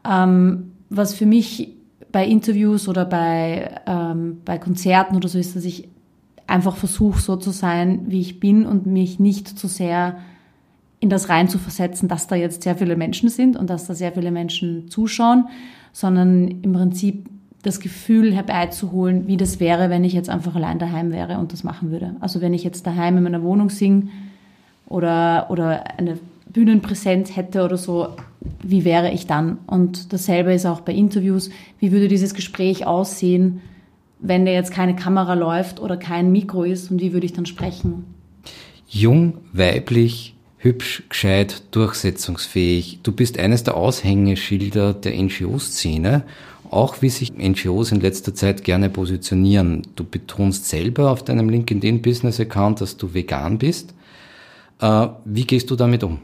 Ähm, 0.08 0.72
was 0.90 1.14
für 1.14 1.26
mich 1.26 1.74
bei 2.10 2.26
Interviews 2.26 2.88
oder 2.88 3.04
bei, 3.04 3.80
ähm, 3.86 4.40
bei 4.44 4.58
Konzerten 4.58 5.16
oder 5.16 5.28
so 5.28 5.38
ist, 5.38 5.54
dass 5.54 5.64
ich 5.64 5.88
einfach 6.46 6.76
versuche, 6.76 7.20
so 7.20 7.36
zu 7.36 7.50
sein, 7.50 8.02
wie 8.08 8.20
ich 8.20 8.40
bin 8.40 8.66
und 8.66 8.86
mich 8.86 9.18
nicht 9.18 9.48
zu 9.48 9.68
sehr 9.68 10.18
in 11.00 11.08
das 11.08 11.28
rein 11.28 11.48
zu 11.48 11.58
versetzen, 11.58 12.08
dass 12.08 12.26
da 12.26 12.34
jetzt 12.34 12.62
sehr 12.62 12.76
viele 12.76 12.96
Menschen 12.96 13.28
sind 13.28 13.56
und 13.56 13.70
dass 13.70 13.86
da 13.86 13.94
sehr 13.94 14.12
viele 14.12 14.30
Menschen 14.30 14.88
zuschauen, 14.88 15.46
sondern 15.92 16.48
im 16.48 16.72
Prinzip 16.72 17.28
das 17.64 17.80
Gefühl 17.80 18.34
herbeizuholen, 18.34 19.26
wie 19.26 19.38
das 19.38 19.58
wäre, 19.58 19.88
wenn 19.88 20.04
ich 20.04 20.12
jetzt 20.12 20.28
einfach 20.28 20.54
allein 20.54 20.78
daheim 20.78 21.10
wäre 21.12 21.38
und 21.38 21.52
das 21.52 21.64
machen 21.64 21.90
würde. 21.90 22.14
Also 22.20 22.40
wenn 22.40 22.52
ich 22.52 22.62
jetzt 22.62 22.86
daheim 22.86 23.16
in 23.16 23.22
meiner 23.22 23.42
Wohnung 23.42 23.70
singe 23.70 24.08
oder, 24.86 25.46
oder 25.48 25.98
eine 25.98 26.18
Bühnenpräsenz 26.46 27.34
hätte 27.34 27.64
oder 27.64 27.78
so, 27.78 28.08
wie 28.62 28.84
wäre 28.84 29.10
ich 29.10 29.26
dann? 29.26 29.58
Und 29.66 30.12
dasselbe 30.12 30.52
ist 30.52 30.66
auch 30.66 30.82
bei 30.82 30.92
Interviews. 30.92 31.48
Wie 31.80 31.90
würde 31.90 32.06
dieses 32.06 32.34
Gespräch 32.34 32.86
aussehen, 32.86 33.62
wenn 34.20 34.44
da 34.44 34.52
jetzt 34.52 34.70
keine 34.70 34.94
Kamera 34.94 35.32
läuft 35.32 35.80
oder 35.80 35.96
kein 35.96 36.32
Mikro 36.32 36.64
ist 36.64 36.90
und 36.90 37.00
wie 37.00 37.14
würde 37.14 37.24
ich 37.24 37.32
dann 37.32 37.46
sprechen? 37.46 38.04
Jung, 38.86 39.38
weiblich, 39.54 40.34
hübsch, 40.58 41.02
gescheit, 41.08 41.62
durchsetzungsfähig. 41.70 43.00
Du 43.02 43.12
bist 43.12 43.38
eines 43.38 43.64
der 43.64 43.76
Aushängeschilder 43.76 44.92
der 44.92 45.20
NGO-Szene, 45.20 46.24
auch 46.74 47.02
wie 47.02 47.08
sich 47.08 47.32
NGOs 47.36 47.92
in 47.92 48.00
letzter 48.00 48.34
Zeit 48.34 48.64
gerne 48.64 48.90
positionieren. 48.90 49.82
Du 49.96 50.04
betonst 50.04 50.68
selber 50.68 51.10
auf 51.10 51.24
deinem 51.24 51.48
LinkedIn-Business-Account, 51.48 52.80
dass 52.80 52.96
du 52.96 53.14
vegan 53.14 53.58
bist. 53.58 53.94
Äh, 54.80 55.08
wie 55.24 55.46
gehst 55.46 55.70
du 55.70 55.76
damit 55.76 56.02
um? 56.02 56.18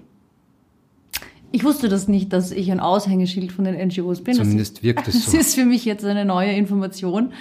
Ich 1.53 1.65
wusste 1.65 1.89
das 1.89 2.09
nicht, 2.09 2.33
dass 2.33 2.53
ich 2.53 2.71
ein 2.71 2.81
Aushängeschild 2.81 3.53
von 3.53 3.65
den 3.65 3.75
NGOs 3.89 4.23
bin. 4.23 4.35
Zumindest 4.35 4.83
wirkt 4.83 5.09
es 5.09 5.15
so. 5.25 5.33
Das 5.33 5.41
ist 5.41 5.55
für 5.55 5.65
mich 5.65 5.85
jetzt 5.85 6.05
eine 6.05 6.25
neue 6.25 6.53
Information. 6.53 7.33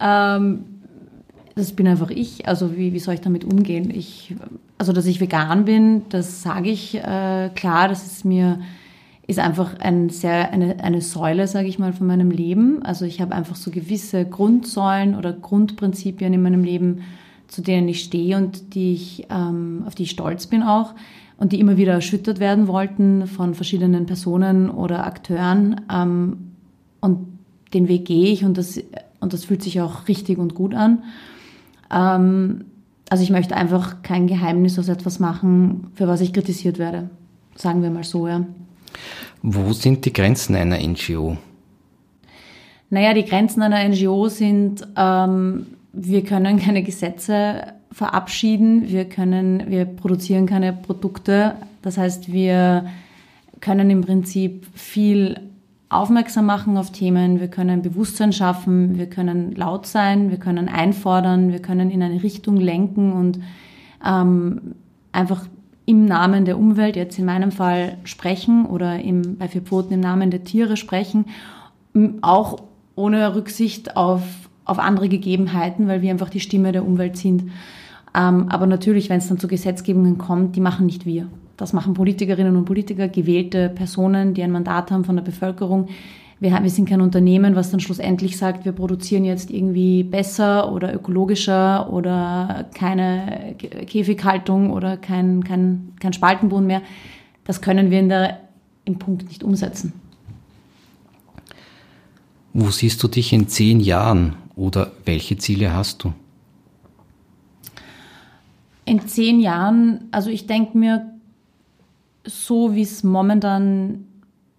Ähm, 0.00 0.64
das 1.54 1.72
bin 1.72 1.86
einfach 1.86 2.10
ich. 2.10 2.48
Also 2.48 2.76
wie, 2.76 2.92
wie 2.92 2.98
soll 2.98 3.14
ich 3.14 3.20
damit 3.20 3.44
umgehen? 3.44 3.90
Ich, 3.90 4.34
also 4.78 4.92
dass 4.92 5.06
ich 5.06 5.20
vegan 5.20 5.64
bin, 5.64 6.02
das 6.08 6.42
sage 6.42 6.70
ich 6.70 6.96
äh, 6.96 7.50
klar. 7.54 7.88
Das 7.88 8.04
ist 8.06 8.24
mir 8.24 8.60
ist 9.26 9.38
einfach 9.38 9.78
ein 9.78 10.10
sehr 10.10 10.52
eine, 10.52 10.82
eine 10.82 11.00
Säule, 11.00 11.46
sage 11.46 11.68
ich 11.68 11.78
mal, 11.78 11.92
von 11.92 12.06
meinem 12.06 12.30
Leben. 12.30 12.82
Also 12.82 13.04
ich 13.04 13.20
habe 13.20 13.34
einfach 13.34 13.56
so 13.56 13.70
gewisse 13.70 14.24
Grundsäulen 14.24 15.14
oder 15.14 15.32
Grundprinzipien 15.32 16.34
in 16.34 16.42
meinem 16.42 16.62
Leben, 16.62 17.02
zu 17.48 17.62
denen 17.62 17.88
ich 17.88 18.02
stehe 18.02 18.36
und 18.36 18.74
die 18.74 18.92
ich 18.92 19.26
ähm, 19.30 19.84
auf 19.86 19.94
die 19.94 20.02
ich 20.04 20.10
stolz 20.10 20.46
bin 20.46 20.62
auch 20.62 20.94
und 21.38 21.52
die 21.52 21.60
immer 21.60 21.76
wieder 21.76 21.92
erschüttert 21.92 22.38
werden 22.38 22.68
wollten 22.68 23.26
von 23.26 23.54
verschiedenen 23.54 24.06
Personen 24.06 24.70
oder 24.70 25.06
Akteuren. 25.06 25.80
Ähm, 25.90 26.50
und 27.00 27.26
den 27.72 27.88
Weg 27.88 28.04
gehe 28.06 28.30
ich 28.30 28.44
und 28.44 28.58
das 28.58 28.80
und 29.20 29.32
das 29.32 29.46
fühlt 29.46 29.62
sich 29.62 29.80
auch 29.80 30.06
richtig 30.06 30.38
und 30.38 30.54
gut 30.54 30.74
an. 30.74 31.02
Ähm, 31.90 32.66
also 33.08 33.22
ich 33.22 33.30
möchte 33.30 33.56
einfach 33.56 34.02
kein 34.02 34.26
Geheimnis 34.26 34.78
aus 34.78 34.88
etwas 34.88 35.18
machen, 35.18 35.88
für 35.94 36.08
was 36.08 36.20
ich 36.20 36.32
kritisiert 36.32 36.78
werde. 36.78 37.08
Sagen 37.54 37.82
wir 37.82 37.90
mal 37.90 38.04
so, 38.04 38.28
ja. 38.28 38.44
Wo 39.46 39.74
sind 39.74 40.06
die 40.06 40.12
Grenzen 40.14 40.56
einer 40.56 40.78
NGO? 40.78 41.36
Naja, 42.88 43.12
die 43.12 43.26
Grenzen 43.26 43.60
einer 43.60 43.86
NGO 43.86 44.28
sind, 44.28 44.88
ähm, 44.96 45.66
wir 45.92 46.24
können 46.24 46.58
keine 46.58 46.82
Gesetze 46.82 47.74
verabschieden, 47.92 48.88
wir 48.88 49.04
können, 49.04 49.64
wir 49.68 49.84
produzieren 49.84 50.46
keine 50.46 50.72
Produkte. 50.72 51.56
Das 51.82 51.98
heißt, 51.98 52.32
wir 52.32 52.86
können 53.60 53.90
im 53.90 54.00
Prinzip 54.00 54.66
viel 54.72 55.38
aufmerksam 55.90 56.46
machen 56.46 56.78
auf 56.78 56.90
Themen, 56.90 57.38
wir 57.38 57.48
können 57.48 57.82
Bewusstsein 57.82 58.32
schaffen, 58.32 58.96
wir 58.96 59.10
können 59.10 59.54
laut 59.54 59.84
sein, 59.84 60.30
wir 60.30 60.38
können 60.38 60.70
einfordern, 60.70 61.52
wir 61.52 61.60
können 61.60 61.90
in 61.90 62.02
eine 62.02 62.22
Richtung 62.22 62.56
lenken 62.56 63.12
und 63.12 63.40
ähm, 64.06 64.74
einfach 65.12 65.46
im 65.86 66.06
Namen 66.06 66.44
der 66.44 66.58
Umwelt, 66.58 66.96
jetzt 66.96 67.18
in 67.18 67.24
meinem 67.24 67.52
Fall 67.52 67.98
sprechen 68.04 68.66
oder 68.66 69.00
im, 69.00 69.36
bei 69.36 69.48
Vier 69.48 69.62
Pfoten 69.62 69.94
im 69.94 70.00
Namen 70.00 70.30
der 70.30 70.44
Tiere 70.44 70.76
sprechen, 70.76 71.26
auch 72.22 72.62
ohne 72.96 73.34
Rücksicht 73.34 73.96
auf, 73.96 74.22
auf 74.64 74.78
andere 74.78 75.08
Gegebenheiten, 75.08 75.86
weil 75.86 76.02
wir 76.02 76.10
einfach 76.10 76.30
die 76.30 76.40
Stimme 76.40 76.72
der 76.72 76.86
Umwelt 76.86 77.16
sind. 77.16 77.50
Ähm, 78.16 78.48
aber 78.48 78.66
natürlich, 78.66 79.10
wenn 79.10 79.18
es 79.18 79.28
dann 79.28 79.38
zu 79.38 79.48
Gesetzgebungen 79.48 80.18
kommt, 80.18 80.56
die 80.56 80.60
machen 80.60 80.86
nicht 80.86 81.04
wir. 81.04 81.28
Das 81.56 81.72
machen 81.72 81.94
Politikerinnen 81.94 82.56
und 82.56 82.64
Politiker, 82.64 83.08
gewählte 83.08 83.68
Personen, 83.68 84.34
die 84.34 84.42
ein 84.42 84.50
Mandat 84.50 84.90
haben 84.90 85.04
von 85.04 85.16
der 85.16 85.22
Bevölkerung. 85.22 85.88
Wir, 86.40 86.50
wir 86.62 86.70
sind 86.70 86.88
kein 86.88 87.00
Unternehmen, 87.00 87.56
was 87.56 87.70
dann 87.70 87.80
schlussendlich 87.80 88.36
sagt, 88.36 88.64
wir 88.64 88.72
produzieren 88.72 89.24
jetzt 89.24 89.50
irgendwie 89.50 90.02
besser 90.02 90.72
oder 90.72 90.94
ökologischer 90.94 91.92
oder 91.92 92.66
keine 92.74 93.54
Käfighaltung 93.56 94.70
oder 94.70 94.96
kein, 94.96 95.44
kein, 95.44 95.92
kein 96.00 96.12
Spaltenboden 96.12 96.66
mehr. 96.66 96.82
Das 97.44 97.60
können 97.60 97.90
wir 97.90 98.00
in 98.00 98.08
der, 98.08 98.40
im 98.84 98.98
Punkt 98.98 99.28
nicht 99.28 99.44
umsetzen. 99.44 99.92
Wo 102.52 102.70
siehst 102.70 103.02
du 103.02 103.08
dich 103.08 103.32
in 103.32 103.48
zehn 103.48 103.80
Jahren 103.80 104.36
oder 104.54 104.92
welche 105.04 105.36
Ziele 105.36 105.74
hast 105.74 106.04
du? 106.04 106.12
In 108.84 109.06
zehn 109.06 109.40
Jahren, 109.40 110.08
also 110.10 110.30
ich 110.30 110.46
denke 110.46 110.76
mir, 110.76 111.10
so 112.24 112.74
wie 112.74 112.82
es 112.82 113.02
momentan 113.02 114.06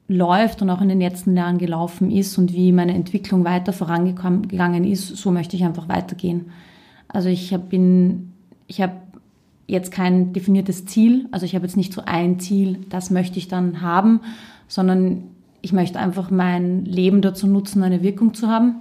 läuft 0.07 0.61
und 0.61 0.69
auch 0.69 0.81
in 0.81 0.89
den 0.89 0.99
letzten 0.99 1.35
Jahren 1.35 1.57
gelaufen 1.57 2.11
ist 2.11 2.37
und 2.37 2.53
wie 2.53 2.71
meine 2.71 2.93
Entwicklung 2.93 3.43
weiter 3.43 3.73
vorangegangen 3.73 4.83
ist, 4.83 5.07
so 5.07 5.31
möchte 5.31 5.55
ich 5.55 5.63
einfach 5.63 5.89
weitergehen. 5.89 6.51
Also 7.07 7.29
ich 7.29 7.55
bin, 7.69 8.33
ich 8.67 8.81
habe 8.81 8.93
jetzt 9.67 9.91
kein 9.91 10.31
definiertes 10.33 10.85
Ziel, 10.85 11.27
also 11.31 11.45
ich 11.45 11.55
habe 11.55 11.65
jetzt 11.65 11.77
nicht 11.77 11.93
so 11.93 12.03
ein 12.05 12.39
Ziel, 12.39 12.79
das 12.89 13.09
möchte 13.09 13.39
ich 13.39 13.47
dann 13.47 13.81
haben, 13.81 14.21
sondern 14.67 15.23
ich 15.61 15.73
möchte 15.73 15.99
einfach 15.99 16.29
mein 16.29 16.85
Leben 16.85 17.21
dazu 17.21 17.47
nutzen, 17.47 17.81
eine 17.81 18.03
Wirkung 18.03 18.35
zu 18.35 18.47
haben. 18.47 18.75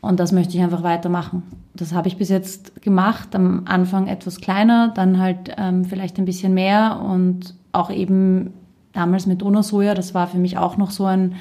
Und 0.00 0.18
das 0.18 0.32
möchte 0.32 0.56
ich 0.56 0.62
einfach 0.62 0.82
weitermachen. 0.82 1.42
Das 1.74 1.92
habe 1.92 2.08
ich 2.08 2.16
bis 2.16 2.30
jetzt 2.30 2.80
gemacht, 2.80 3.34
am 3.34 3.64
Anfang 3.66 4.06
etwas 4.06 4.40
kleiner, 4.40 4.88
dann 4.94 5.18
halt 5.18 5.54
ähm, 5.58 5.84
vielleicht 5.84 6.18
ein 6.18 6.24
bisschen 6.24 6.54
mehr 6.54 7.02
und 7.04 7.54
auch 7.72 7.90
eben 7.90 8.54
damals 8.92 9.26
mit 9.26 9.42
Donausoja, 9.42 9.94
das 9.94 10.14
war 10.14 10.26
für 10.26 10.38
mich 10.38 10.58
auch 10.58 10.76
noch 10.76 10.90
so 10.90 11.04
ein, 11.04 11.36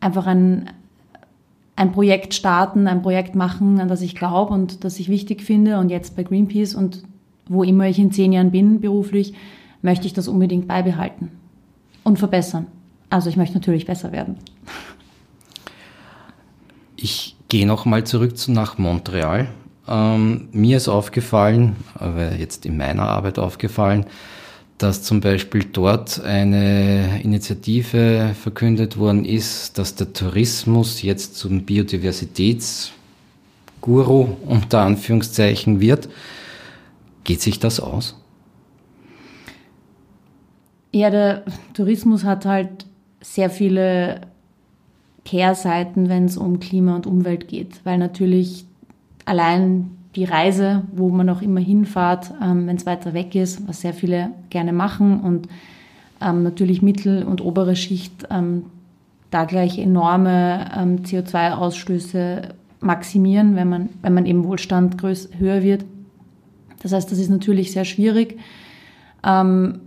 einfach 0.00 0.26
ein, 0.26 0.70
ein 1.76 1.92
Projekt 1.92 2.34
starten, 2.34 2.86
ein 2.86 3.02
Projekt 3.02 3.34
machen, 3.34 3.80
an 3.80 3.88
das 3.88 4.02
ich 4.02 4.14
glaube 4.14 4.52
und 4.52 4.84
das 4.84 4.98
ich 4.98 5.08
wichtig 5.08 5.42
finde. 5.42 5.78
Und 5.78 5.90
jetzt 5.90 6.16
bei 6.16 6.22
Greenpeace 6.22 6.74
und 6.74 7.04
wo 7.48 7.62
immer 7.62 7.86
ich 7.86 7.98
in 7.98 8.12
zehn 8.12 8.32
Jahren 8.32 8.50
bin 8.50 8.80
beruflich, 8.80 9.34
möchte 9.82 10.06
ich 10.06 10.12
das 10.12 10.28
unbedingt 10.28 10.68
beibehalten 10.68 11.30
und 12.04 12.18
verbessern. 12.18 12.66
Also 13.08 13.28
ich 13.28 13.36
möchte 13.36 13.54
natürlich 13.54 13.86
besser 13.86 14.12
werden. 14.12 14.36
Ich 16.96 17.36
gehe 17.48 17.66
nochmal 17.66 18.04
zurück 18.04 18.36
zu, 18.36 18.52
nach 18.52 18.78
Montreal. 18.78 19.48
Ähm, 19.88 20.48
mir 20.52 20.76
ist 20.76 20.88
aufgefallen, 20.88 21.76
aber 21.94 22.36
jetzt 22.36 22.66
in 22.66 22.76
meiner 22.76 23.02
Arbeit 23.02 23.38
aufgefallen, 23.38 24.06
dass 24.80 25.02
zum 25.02 25.20
Beispiel 25.20 25.64
dort 25.64 26.24
eine 26.24 27.22
Initiative 27.22 28.34
verkündet 28.40 28.96
worden 28.96 29.26
ist, 29.26 29.76
dass 29.76 29.94
der 29.94 30.14
Tourismus 30.14 31.02
jetzt 31.02 31.36
zum 31.36 31.64
Biodiversitätsguru 31.64 34.36
unter 34.46 34.80
Anführungszeichen 34.80 35.80
wird. 35.80 36.08
Geht 37.24 37.42
sich 37.42 37.58
das 37.58 37.78
aus? 37.78 38.16
Ja, 40.92 41.10
der 41.10 41.44
Tourismus 41.74 42.24
hat 42.24 42.46
halt 42.46 42.86
sehr 43.20 43.50
viele 43.50 44.22
Kehrseiten, 45.26 46.08
wenn 46.08 46.24
es 46.24 46.38
um 46.38 46.58
Klima 46.58 46.96
und 46.96 47.06
Umwelt 47.06 47.48
geht, 47.48 47.84
weil 47.84 47.98
natürlich 47.98 48.64
allein 49.26 49.90
die 50.16 50.24
Reise, 50.24 50.82
wo 50.92 51.08
man 51.08 51.28
auch 51.28 51.42
immer 51.42 51.60
hinfahrt, 51.60 52.32
ähm, 52.42 52.66
wenn 52.66 52.76
es 52.76 52.86
weiter 52.86 53.14
weg 53.14 53.34
ist, 53.34 53.66
was 53.68 53.80
sehr 53.80 53.94
viele 53.94 54.30
gerne 54.50 54.72
machen 54.72 55.20
und 55.20 55.48
ähm, 56.20 56.42
natürlich 56.42 56.82
mittel- 56.82 57.24
und 57.24 57.40
obere 57.40 57.76
Schicht 57.76 58.26
ähm, 58.30 58.64
da 59.30 59.44
gleich 59.44 59.78
enorme 59.78 60.68
ähm, 60.76 61.02
CO2-Ausstöße 61.04 62.48
maximieren, 62.80 63.54
wenn 63.56 63.68
man, 63.68 63.88
wenn 64.02 64.14
man 64.14 64.26
eben 64.26 64.44
Wohlstand 64.44 64.98
größ 64.98 65.30
höher 65.38 65.62
wird. 65.62 65.84
Das 66.82 66.92
heißt, 66.92 67.10
das 67.10 67.18
ist 67.18 67.30
natürlich 67.30 67.72
sehr 67.72 67.84
schwierig. 67.84 68.38
Ähm, 69.24 69.80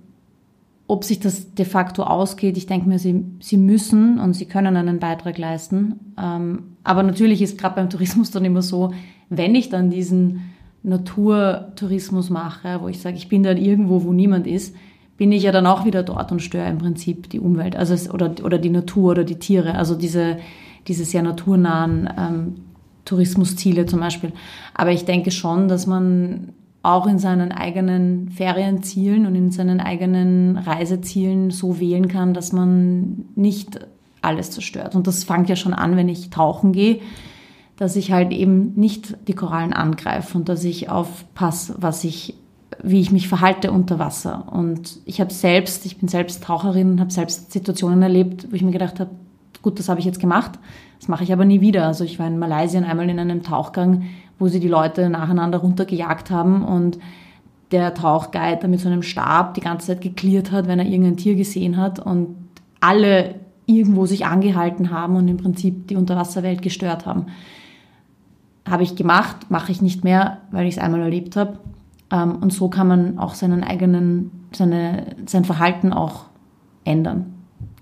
ob 0.88 1.04
sich 1.04 1.20
das 1.20 1.54
de 1.54 1.66
facto 1.66 2.04
ausgeht, 2.04 2.58
ich 2.58 2.66
denke 2.66 2.90
mir, 2.90 3.00
sie, 3.00 3.24
sie 3.40 3.58
müssen 3.58 4.20
und 4.20 4.34
sie 4.34 4.46
können 4.46 4.76
einen 4.76 5.00
Beitrag 5.00 5.38
leisten. 5.38 6.14
Ähm, 6.22 6.76
aber 6.84 7.04
natürlich 7.04 7.42
ist 7.42 7.58
gerade 7.58 7.76
beim 7.76 7.90
Tourismus 7.90 8.32
dann 8.32 8.46
immer 8.46 8.62
so, 8.62 8.94
wenn 9.30 9.56
ich 9.56 9.70
dann 9.70 9.90
diesen 9.90 10.54
Naturtourismus 10.84 12.30
mache, 12.30 12.82
wo 12.82 12.90
ich 12.90 13.00
sage, 13.00 13.16
ich 13.16 13.30
bin 13.30 13.44
dann 13.44 13.58
irgendwo, 13.58 14.04
wo 14.04 14.12
niemand 14.12 14.46
ist, 14.46 14.76
bin 15.18 15.32
ich 15.32 15.44
ja 15.44 15.52
dann 15.52 15.68
auch 15.68 15.86
wieder 15.86 16.04
dort 16.04 16.32
und 16.32 16.42
störe 16.42 16.70
im 16.70 16.80
Prinzip 16.80 17.30
die 17.30 17.40
Umwelt 17.40 17.76
also 17.76 17.94
es, 17.94 18.10
oder, 18.10 18.34
oder 18.44 18.58
die 18.58 18.70
Natur 18.70 19.12
oder 19.12 19.24
die 19.24 19.40
Tiere, 19.40 19.76
also 19.76 19.96
diese, 19.96 20.38
diese 20.88 21.06
sehr 21.06 21.24
naturnahen 21.24 22.10
ähm, 22.18 22.56
Tourismusziele 23.06 23.86
zum 23.86 24.00
Beispiel. 24.00 24.34
Aber 24.74 24.92
ich 24.92 25.06
denke 25.06 25.32
schon, 25.32 25.68
dass 25.68 25.88
man 25.88 26.50
auch 26.84 27.08
in 27.08 27.18
seinen 27.18 27.54
eigenen 27.54 28.30
Ferienzielen 28.30 29.26
und 29.26 29.36
in 29.36 29.52
seinen 29.52 29.80
eigenen 29.80 30.58
Reisezielen 30.58 31.50
so 31.50 31.80
wählen 31.80 32.10
kann, 32.10 32.34
dass 32.34 32.52
man 32.52 33.26
nicht 33.36 33.80
alles 34.22 34.52
zerstört. 34.52 34.94
Und 34.94 35.08
das 35.08 35.24
fängt 35.24 35.50
ja 35.50 35.56
schon 35.56 35.74
an, 35.74 35.96
wenn 35.96 36.10
ich 36.10 36.30
tauchen 36.30 36.74
gehe, 36.74 37.00
dass 37.78 37.96
ich 37.96 38.12
halt 38.12 38.32
eben 38.32 38.74
nicht 38.76 39.16
die 39.28 39.34
Korallen 39.34 39.74
angreife 39.74 40.38
und 40.38 40.50
dass 40.50 40.64
ich 40.66 40.90
aufpasse, 40.90 41.76
was 41.80 42.04
ich, 42.04 42.36
wie 42.84 43.00
ich 43.00 43.12
mich 43.12 43.30
verhalte 43.30 43.72
unter 43.72 43.98
Wasser. 43.98 44.52
Und 44.52 45.00
ich 45.06 45.22
habe 45.22 45.34
selbst, 45.34 45.86
ich 45.86 45.98
bin 45.98 46.10
selbst 46.10 46.44
Taucherin 46.44 46.92
und 46.92 47.00
habe 47.00 47.12
selbst 47.12 47.54
Situationen 47.54 48.02
erlebt, 48.02 48.52
wo 48.52 48.56
ich 48.56 48.62
mir 48.62 48.72
gedacht 48.72 49.00
habe, 49.00 49.12
gut, 49.62 49.80
das 49.80 49.88
habe 49.88 50.02
ich 50.02 50.06
jetzt 50.06 50.20
gemacht, 50.20 50.60
das 51.00 51.08
mache 51.08 51.24
ich 51.24 51.32
aber 51.32 51.46
nie 51.46 51.62
wieder. 51.62 51.88
Also 51.88 52.04
ich 52.04 52.20
war 52.20 52.28
in 52.28 52.40
Malaysia 52.40 52.82
einmal 52.82 53.10
in 53.10 53.20
einem 53.20 53.42
Tauchgang, 53.42 54.04
wo 54.40 54.48
sie 54.48 54.60
die 54.60 54.68
Leute 54.68 55.10
nacheinander 55.10 55.60
runtergejagt 55.60 56.32
haben 56.32 56.64
und 56.64 57.00
der 57.72 57.94
Tauchguide 57.94 58.68
mit 58.68 58.80
so 58.80 58.88
einem 58.88 59.02
Stab 59.02 59.56
die 59.56 59.62
ganze 59.62 59.88
Zeit 59.88 60.02
geklärt 60.02 60.52
hat, 60.52 60.68
wenn 60.68 60.80
er 60.80 60.86
irgendein 60.86 61.18
Tier 61.18 61.36
gesehen 61.36 61.78
hat 61.78 62.00
und 62.00 62.36
alle 62.80 63.36
irgendwo 63.66 64.06
sich 64.06 64.26
angehalten 64.26 64.92
haben 64.92 65.16
und 65.16 65.28
im 65.28 65.38
Prinzip 65.38 65.88
die 65.88 65.96
Unterwasserwelt 65.96 66.62
gestört 66.62 67.06
haben. 67.06 67.28
Habe 68.68 68.84
ich 68.84 68.96
gemacht, 68.96 69.50
mache 69.50 69.72
ich 69.72 69.82
nicht 69.82 70.04
mehr, 70.04 70.40
weil 70.52 70.68
ich 70.68 70.76
es 70.76 70.82
einmal 70.82 71.02
erlebt 71.02 71.36
habe. 71.36 71.60
Ähm, 72.12 72.38
und 72.42 72.54
so 72.54 72.70
kann 72.70 72.88
man 72.88 73.20
auch 73.20 73.34
seinen 73.34 73.64
eigenen, 73.64 74.48
seine, 74.54 75.16
sein 75.26 75.46
Verhalten 75.46 75.94
auch 75.94 76.26
ändern. 76.86 77.33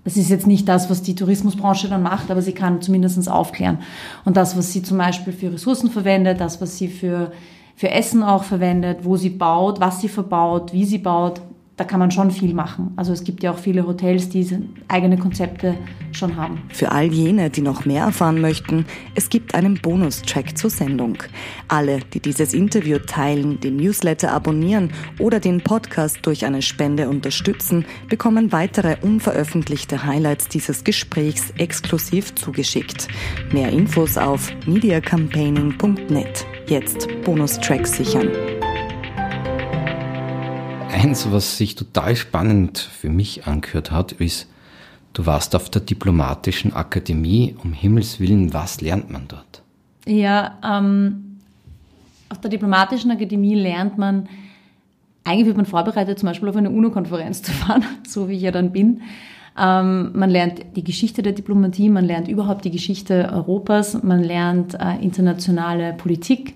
Das 0.04 0.16
ist 0.16 0.30
jetzt 0.30 0.46
nicht 0.46 0.68
das, 0.68 0.90
was 0.90 1.02
die 1.02 1.14
Tourismusbranche 1.14 1.88
dann 1.88 2.02
macht, 2.02 2.30
aber 2.30 2.42
sie 2.42 2.52
kann 2.52 2.82
zumindest 2.82 3.28
aufklären. 3.30 3.78
Und 4.24 4.36
das, 4.36 4.56
was 4.56 4.72
sie 4.72 4.82
zum 4.82 4.98
Beispiel 4.98 5.32
für 5.32 5.52
Ressourcen 5.52 5.90
verwendet, 5.90 6.40
das, 6.40 6.60
was 6.60 6.76
sie 6.76 6.88
für, 6.88 7.30
für 7.76 7.90
Essen 7.90 8.22
auch 8.22 8.42
verwendet, 8.42 9.04
wo 9.04 9.16
sie 9.16 9.30
baut, 9.30 9.78
was 9.78 10.00
sie 10.00 10.08
verbaut, 10.08 10.72
wie 10.72 10.84
sie 10.84 10.98
baut, 10.98 11.40
da 11.76 11.84
kann 11.84 11.98
man 11.98 12.10
schon 12.10 12.30
viel 12.30 12.52
machen. 12.52 12.92
Also 12.96 13.12
es 13.12 13.24
gibt 13.24 13.42
ja 13.42 13.50
auch 13.50 13.58
viele 13.58 13.86
Hotels, 13.86 14.28
die 14.28 14.46
eigene 14.88 15.16
Konzepte 15.16 15.74
schon 16.12 16.36
haben. 16.36 16.60
Für 16.68 16.92
all 16.92 17.06
jene, 17.06 17.48
die 17.48 17.62
noch 17.62 17.86
mehr 17.86 18.04
erfahren 18.04 18.40
möchten, 18.40 18.84
es 19.14 19.30
gibt 19.30 19.54
einen 19.54 19.80
Bonustrack 19.80 20.56
zur 20.58 20.68
Sendung. 20.68 21.16
Alle, 21.68 22.00
die 22.12 22.20
dieses 22.20 22.52
Interview 22.52 22.98
teilen, 22.98 23.58
den 23.60 23.76
Newsletter 23.76 24.32
abonnieren 24.32 24.92
oder 25.18 25.40
den 25.40 25.62
Podcast 25.62 26.18
durch 26.22 26.44
eine 26.44 26.60
Spende 26.60 27.08
unterstützen, 27.08 27.86
bekommen 28.08 28.52
weitere 28.52 28.96
unveröffentlichte 29.00 30.04
Highlights 30.04 30.48
dieses 30.48 30.84
Gesprächs 30.84 31.52
exklusiv 31.56 32.34
zugeschickt. 32.34 33.08
Mehr 33.50 33.70
Infos 33.70 34.18
auf 34.18 34.52
mediacampaigning.net. 34.66 36.46
Jetzt 36.66 37.08
Bonustracks 37.24 37.96
sichern 37.96 38.28
eins, 40.92 41.30
was 41.32 41.56
sich 41.58 41.74
total 41.74 42.16
spannend 42.16 42.78
für 42.78 43.08
mich 43.08 43.46
angehört 43.46 43.90
hat, 43.90 44.12
ist, 44.12 44.48
du 45.12 45.26
warst 45.26 45.56
auf 45.56 45.70
der 45.70 45.82
Diplomatischen 45.82 46.72
Akademie. 46.72 47.56
Um 47.62 47.72
Himmels 47.72 48.20
Willen, 48.20 48.52
was 48.52 48.80
lernt 48.80 49.10
man 49.10 49.26
dort? 49.28 49.62
Ja, 50.06 50.58
ähm, 50.64 51.38
auf 52.28 52.40
der 52.40 52.50
Diplomatischen 52.50 53.10
Akademie 53.10 53.54
lernt 53.54 53.98
man, 53.98 54.28
eigentlich 55.24 55.46
wird 55.46 55.56
man 55.56 55.66
vorbereitet, 55.66 56.18
zum 56.18 56.28
Beispiel 56.28 56.48
auf 56.48 56.56
eine 56.56 56.70
UNO-Konferenz 56.70 57.42
zu 57.42 57.52
fahren, 57.52 57.84
so 58.06 58.28
wie 58.28 58.34
ich 58.34 58.42
ja 58.42 58.50
dann 58.50 58.72
bin. 58.72 59.02
Ähm, 59.58 60.12
man 60.14 60.30
lernt 60.30 60.62
die 60.76 60.84
Geschichte 60.84 61.22
der 61.22 61.32
Diplomatie, 61.32 61.90
man 61.90 62.04
lernt 62.04 62.28
überhaupt 62.28 62.64
die 62.64 62.70
Geschichte 62.70 63.30
Europas, 63.32 64.02
man 64.02 64.22
lernt 64.22 64.74
äh, 64.74 64.96
internationale 65.02 65.92
Politik, 65.92 66.54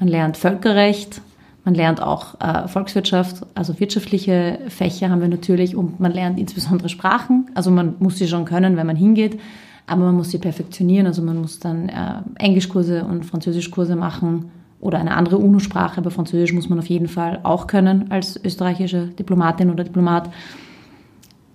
man 0.00 0.08
lernt 0.08 0.36
Völkerrecht, 0.36 1.20
man 1.68 1.74
lernt 1.74 2.00
auch 2.00 2.40
äh, 2.40 2.66
Volkswirtschaft, 2.66 3.44
also 3.54 3.78
wirtschaftliche 3.78 4.58
Fächer 4.68 5.10
haben 5.10 5.20
wir 5.20 5.28
natürlich 5.28 5.76
und 5.76 6.00
man 6.00 6.12
lernt 6.12 6.40
insbesondere 6.40 6.88
Sprachen. 6.88 7.50
Also 7.54 7.70
man 7.70 7.96
muss 7.98 8.16
sie 8.16 8.26
schon 8.26 8.46
können, 8.46 8.78
wenn 8.78 8.86
man 8.86 8.96
hingeht, 8.96 9.38
aber 9.86 10.06
man 10.06 10.14
muss 10.14 10.30
sie 10.30 10.38
perfektionieren. 10.38 11.06
Also 11.06 11.20
man 11.20 11.36
muss 11.36 11.60
dann 11.60 11.90
äh, 11.90 12.22
Englischkurse 12.36 13.04
und 13.04 13.26
Französischkurse 13.26 13.96
machen 13.96 14.50
oder 14.80 14.98
eine 14.98 15.14
andere 15.14 15.36
UNO-Sprache, 15.36 15.98
aber 15.98 16.10
Französisch 16.10 16.54
muss 16.54 16.70
man 16.70 16.78
auf 16.78 16.86
jeden 16.86 17.06
Fall 17.06 17.40
auch 17.42 17.66
können 17.66 18.10
als 18.10 18.42
österreichische 18.42 19.08
Diplomatin 19.08 19.70
oder 19.70 19.84
Diplomat. 19.84 20.30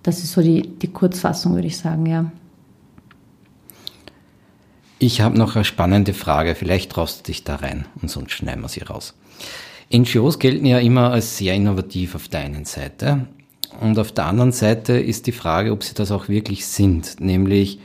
Das 0.04 0.20
ist 0.20 0.30
so 0.30 0.42
die, 0.42 0.62
die 0.62 0.92
Kurzfassung, 0.92 1.56
würde 1.56 1.66
ich 1.66 1.76
sagen, 1.76 2.06
ja. 2.06 2.30
Ich 5.00 5.20
habe 5.20 5.36
noch 5.36 5.56
eine 5.56 5.64
spannende 5.64 6.14
Frage, 6.14 6.54
vielleicht 6.54 6.92
traust 6.92 7.18
du 7.18 7.32
dich 7.32 7.42
da 7.42 7.56
rein 7.56 7.86
und 8.00 8.12
sonst 8.12 8.30
schneiden 8.30 8.62
wir 8.62 8.68
sie 8.68 8.84
raus. 8.84 9.14
NGOs 9.94 10.40
gelten 10.40 10.66
ja 10.66 10.78
immer 10.78 11.12
als 11.12 11.38
sehr 11.38 11.54
innovativ 11.54 12.16
auf 12.16 12.26
der 12.28 12.40
einen 12.40 12.64
Seite. 12.64 13.26
Und 13.80 13.98
auf 13.98 14.12
der 14.12 14.26
anderen 14.26 14.52
Seite 14.52 14.94
ist 14.94 15.26
die 15.26 15.32
Frage, 15.32 15.72
ob 15.72 15.84
sie 15.84 15.94
das 15.94 16.10
auch 16.10 16.28
wirklich 16.28 16.66
sind. 16.66 17.20
Nämlich, 17.20 17.78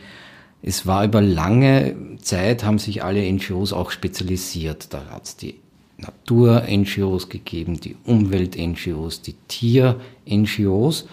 es 0.63 0.88
war 0.88 1.06
über 1.06 1.22
lange 1.22 1.95
Zeit, 2.22 2.63
haben 2.63 2.80
sich 2.80 3.04
alle 3.04 3.32
NGOs 3.32 3.74
auch 3.74 3.91
spezialisiert. 3.91 4.93
Da 4.93 5.06
hat 5.12 5.26
es 5.26 5.36
die 5.36 5.56
Natur-NGOs 5.98 7.30
gegeben, 7.30 7.80
die 7.80 7.95
Umwelt-NGOs, 8.06 9.22
die 9.22 9.36
Tier-NGOs. 9.48 11.08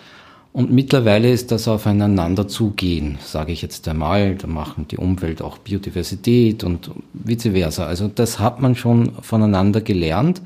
Und 0.53 0.73
mittlerweile 0.73 1.31
ist 1.31 1.53
das 1.53 1.69
aufeinander 1.69 2.49
zugehen, 2.49 3.19
sage 3.23 3.53
ich 3.53 3.61
jetzt 3.61 3.87
einmal. 3.89 4.37
Da 4.37 4.47
machen 4.47 4.89
die 4.89 4.97
Umwelt 4.97 5.43
auch 5.43 5.59
Biodiversität 5.59 6.65
und 6.65 6.91
vice 7.13 7.51
versa. 7.53 7.85
Also 7.85 8.09
das 8.09 8.39
hat 8.39 8.63
man 8.63 8.75
schon 8.75 9.13
voneinander 9.21 9.83
gelernt. 9.83 10.41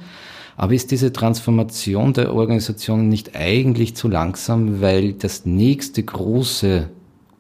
Aber 0.61 0.75
ist 0.75 0.91
diese 0.91 1.11
Transformation 1.11 2.13
der 2.13 2.35
Organisationen 2.35 3.09
nicht 3.09 3.35
eigentlich 3.35 3.97
zu 3.97 4.09
langsam, 4.09 4.83
weil 4.83 5.15
das 5.15 5.47
nächste 5.47 6.03
große 6.03 6.91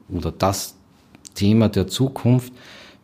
oder 0.08 0.32
das 0.32 0.74
Thema 1.34 1.68
der 1.68 1.86
Zukunft 1.86 2.50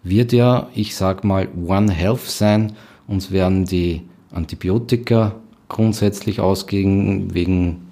wird 0.02 0.32
ja, 0.32 0.70
ich 0.74 0.96
sag 0.96 1.22
mal, 1.22 1.48
One 1.66 1.92
Health 1.92 2.22
sein. 2.22 2.72
Uns 3.06 3.30
werden 3.30 3.66
die 3.66 4.04
Antibiotika 4.32 5.34
grundsätzlich 5.68 6.40
ausgehen 6.40 7.34
wegen 7.34 7.82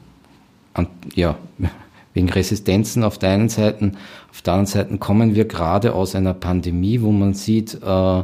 ja, 1.15 1.37
wegen 2.15 2.31
Resistenzen 2.31 3.05
auf 3.05 3.19
der 3.19 3.33
einen 3.33 3.51
Seite. 3.51 3.93
Auf 4.31 4.41
der 4.41 4.55
anderen 4.55 4.73
Seite 4.73 4.97
kommen 4.97 5.35
wir 5.35 5.45
gerade 5.45 5.93
aus 5.93 6.15
einer 6.15 6.33
Pandemie, 6.33 7.03
wo 7.03 7.13
man 7.13 7.35
sieht, 7.35 7.75
äh, 7.83 8.23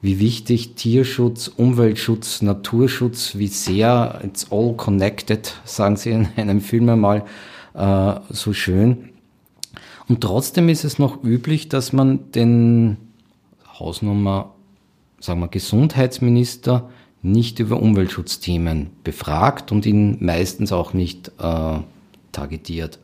wie 0.00 0.20
wichtig 0.20 0.74
Tierschutz, 0.74 1.48
Umweltschutz, 1.48 2.42
Naturschutz, 2.42 3.36
wie 3.36 3.48
sehr 3.48 4.20
it's 4.24 4.46
all 4.50 4.74
connected, 4.74 5.54
sagen 5.64 5.96
sie 5.96 6.10
in 6.10 6.28
einem 6.36 6.60
Film 6.60 6.88
einmal 6.88 7.24
äh, 7.74 8.14
so 8.30 8.52
schön. 8.52 9.10
Und 10.08 10.20
trotzdem 10.20 10.68
ist 10.68 10.84
es 10.84 10.98
noch 10.98 11.22
üblich, 11.22 11.68
dass 11.68 11.92
man 11.92 12.30
den 12.32 12.96
Hausnummer, 13.78 14.54
sagen 15.20 15.40
wir, 15.40 15.48
Gesundheitsminister 15.48 16.88
nicht 17.20 17.58
über 17.58 17.82
Umweltschutzthemen 17.82 18.90
befragt 19.02 19.72
und 19.72 19.84
ihn 19.84 20.16
meistens 20.24 20.72
auch 20.72 20.92
nicht 20.92 21.32
äh, 21.38 21.78
targetiert. 22.30 23.00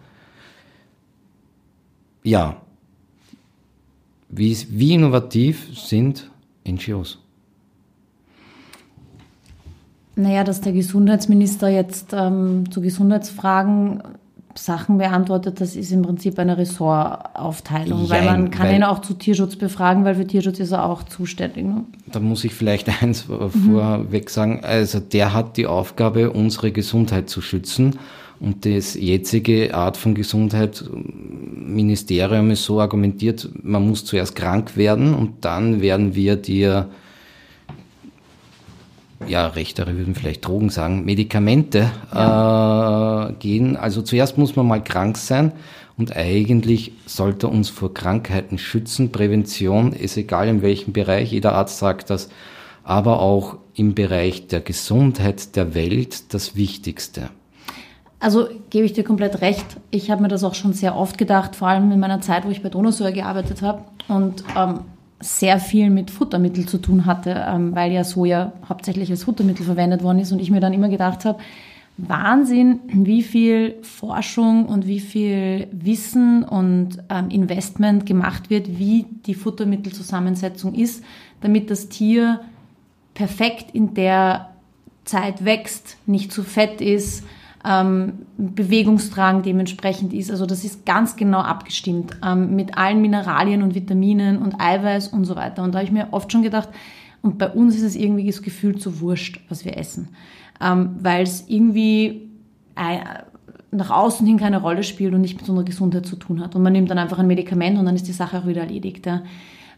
Ja, 2.22 2.62
wie, 4.28 4.56
wie 4.70 4.94
innovativ 4.94 5.68
sind 5.78 6.30
NGOs? 6.66 7.18
Naja, 10.16 10.44
dass 10.44 10.60
der 10.60 10.72
Gesundheitsminister 10.72 11.68
jetzt 11.68 12.12
ähm, 12.12 12.70
zu 12.70 12.80
Gesundheitsfragen 12.80 14.02
Sachen 14.56 14.98
beantwortet, 14.98 15.60
das 15.60 15.74
ist 15.74 15.90
im 15.90 16.02
Prinzip 16.02 16.38
eine 16.38 16.56
Ressortaufteilung, 16.56 18.08
weil 18.08 18.24
man 18.24 18.50
kann 18.50 18.68
weil, 18.68 18.76
ihn 18.76 18.84
auch 18.84 19.00
zu 19.00 19.14
Tierschutz 19.14 19.56
befragen, 19.56 20.04
weil 20.04 20.14
für 20.14 20.26
Tierschutz 20.26 20.60
ist 20.60 20.70
er 20.70 20.84
auch 20.84 21.02
zuständig. 21.02 21.64
Ne? 21.64 21.84
Da 22.06 22.20
muss 22.20 22.44
ich 22.44 22.54
vielleicht 22.54 22.88
eins 23.02 23.26
mhm. 23.28 23.50
vorweg 23.50 24.30
sagen, 24.30 24.60
also 24.62 25.00
der 25.00 25.32
hat 25.32 25.56
die 25.56 25.66
Aufgabe, 25.66 26.30
unsere 26.30 26.70
Gesundheit 26.70 27.28
zu 27.28 27.40
schützen 27.40 27.98
und 28.40 28.66
das 28.66 28.94
jetzige 28.94 29.74
Art 29.74 29.96
von 29.96 30.14
Gesundheitsministerium 30.14 32.50
ist 32.50 32.64
so 32.64 32.80
argumentiert, 32.80 33.48
man 33.62 33.86
muss 33.86 34.04
zuerst 34.04 34.34
krank 34.36 34.76
werden 34.76 35.14
und 35.14 35.44
dann 35.44 35.80
werden 35.80 36.14
wir 36.14 36.36
dir 36.36 36.90
ja, 39.26 39.46
Rechtere 39.46 39.96
würden 39.96 40.14
vielleicht 40.14 40.46
Drogen 40.46 40.70
sagen, 40.70 41.04
Medikamente 41.04 41.90
ja. 42.12 43.28
äh, 43.28 43.32
gehen. 43.34 43.76
Also 43.76 44.02
zuerst 44.02 44.38
muss 44.38 44.56
man 44.56 44.66
mal 44.66 44.82
krank 44.82 45.16
sein 45.16 45.52
und 45.96 46.16
eigentlich 46.16 46.92
sollte 47.06 47.48
uns 47.48 47.70
vor 47.70 47.94
Krankheiten 47.94 48.58
schützen. 48.58 49.12
Prävention 49.12 49.92
ist 49.92 50.16
egal 50.16 50.48
in 50.48 50.62
welchem 50.62 50.92
Bereich, 50.92 51.32
jeder 51.32 51.54
Arzt 51.54 51.78
sagt 51.78 52.10
das, 52.10 52.28
aber 52.82 53.20
auch 53.20 53.58
im 53.74 53.94
Bereich 53.94 54.48
der 54.48 54.60
Gesundheit 54.60 55.56
der 55.56 55.74
Welt 55.74 56.34
das 56.34 56.56
Wichtigste. 56.56 57.30
Also 58.24 58.48
gebe 58.70 58.86
ich 58.86 58.94
dir 58.94 59.04
komplett 59.04 59.42
recht. 59.42 59.66
Ich 59.90 60.10
habe 60.10 60.22
mir 60.22 60.28
das 60.28 60.44
auch 60.44 60.54
schon 60.54 60.72
sehr 60.72 60.96
oft 60.96 61.18
gedacht, 61.18 61.54
vor 61.54 61.68
allem 61.68 61.92
in 61.92 62.00
meiner 62.00 62.22
Zeit, 62.22 62.46
wo 62.46 62.48
ich 62.48 62.62
bei 62.62 62.70
Donosäure 62.70 63.12
gearbeitet 63.12 63.60
habe. 63.60 63.84
Und 64.08 64.42
ähm, 64.56 64.80
sehr 65.20 65.60
viel 65.60 65.90
mit 65.90 66.10
Futtermittel 66.10 66.64
zu 66.64 66.78
tun 66.78 67.04
hatte, 67.04 67.44
ähm, 67.46 67.74
weil 67.74 67.92
ja 67.92 68.02
Soja 68.02 68.54
hauptsächlich 68.66 69.10
als 69.10 69.24
Futtermittel 69.24 69.66
verwendet 69.66 70.02
worden 70.02 70.20
ist 70.20 70.32
und 70.32 70.38
ich 70.38 70.50
mir 70.50 70.60
dann 70.60 70.72
immer 70.72 70.88
gedacht 70.88 71.26
habe, 71.26 71.38
Wahnsinn, 71.98 72.80
wie 72.88 73.22
viel 73.22 73.74
Forschung 73.82 74.64
und 74.64 74.86
wie 74.86 75.00
viel 75.00 75.68
Wissen 75.70 76.44
und 76.44 77.00
ähm, 77.10 77.28
Investment 77.28 78.06
gemacht 78.06 78.48
wird, 78.48 78.78
wie 78.78 79.04
die 79.26 79.34
Futtermittelzusammensetzung 79.34 80.74
ist, 80.74 81.04
damit 81.42 81.70
das 81.70 81.90
Tier 81.90 82.40
perfekt 83.12 83.66
in 83.74 83.92
der 83.92 84.48
Zeit 85.04 85.44
wächst, 85.44 85.98
nicht 86.06 86.32
zu 86.32 86.42
fett 86.42 86.80
ist, 86.80 87.22
ähm, 87.64 88.26
Bewegungsdrang 88.36 89.42
dementsprechend 89.42 90.12
ist. 90.12 90.30
Also 90.30 90.46
das 90.46 90.64
ist 90.64 90.84
ganz 90.84 91.16
genau 91.16 91.40
abgestimmt 91.40 92.16
ähm, 92.24 92.54
mit 92.54 92.76
allen 92.76 93.00
Mineralien 93.00 93.62
und 93.62 93.74
Vitaminen 93.74 94.38
und 94.38 94.60
Eiweiß 94.60 95.08
und 95.08 95.24
so 95.24 95.34
weiter. 95.34 95.62
Und 95.62 95.72
da 95.72 95.78
habe 95.78 95.86
ich 95.86 95.92
mir 95.92 96.08
oft 96.12 96.30
schon 96.30 96.42
gedacht, 96.42 96.68
und 97.22 97.38
bei 97.38 97.48
uns 97.48 97.74
ist 97.74 97.82
es 97.82 97.96
irgendwie 97.96 98.26
das 98.26 98.42
Gefühl 98.42 98.76
zu 98.76 99.00
wurscht, 99.00 99.40
was 99.48 99.64
wir 99.64 99.78
essen, 99.78 100.08
ähm, 100.60 100.96
weil 101.00 101.22
es 101.22 101.48
irgendwie 101.48 102.28
äh, 102.76 102.98
nach 103.70 103.90
außen 103.90 104.26
hin 104.26 104.36
keine 104.36 104.60
Rolle 104.60 104.82
spielt 104.82 105.14
und 105.14 105.22
nicht 105.22 105.40
mit 105.40 105.48
unserer 105.48 105.64
Gesundheit 105.64 106.04
zu 106.04 106.16
tun 106.16 106.42
hat. 106.42 106.54
Und 106.54 106.62
man 106.62 106.74
nimmt 106.74 106.90
dann 106.90 106.98
einfach 106.98 107.18
ein 107.18 107.26
Medikament 107.26 107.78
und 107.78 107.86
dann 107.86 107.94
ist 107.94 108.06
die 108.06 108.12
Sache 108.12 108.38
auch 108.38 108.46
wieder 108.46 108.60
erledigt. 108.60 109.06
Ja. 109.06 109.22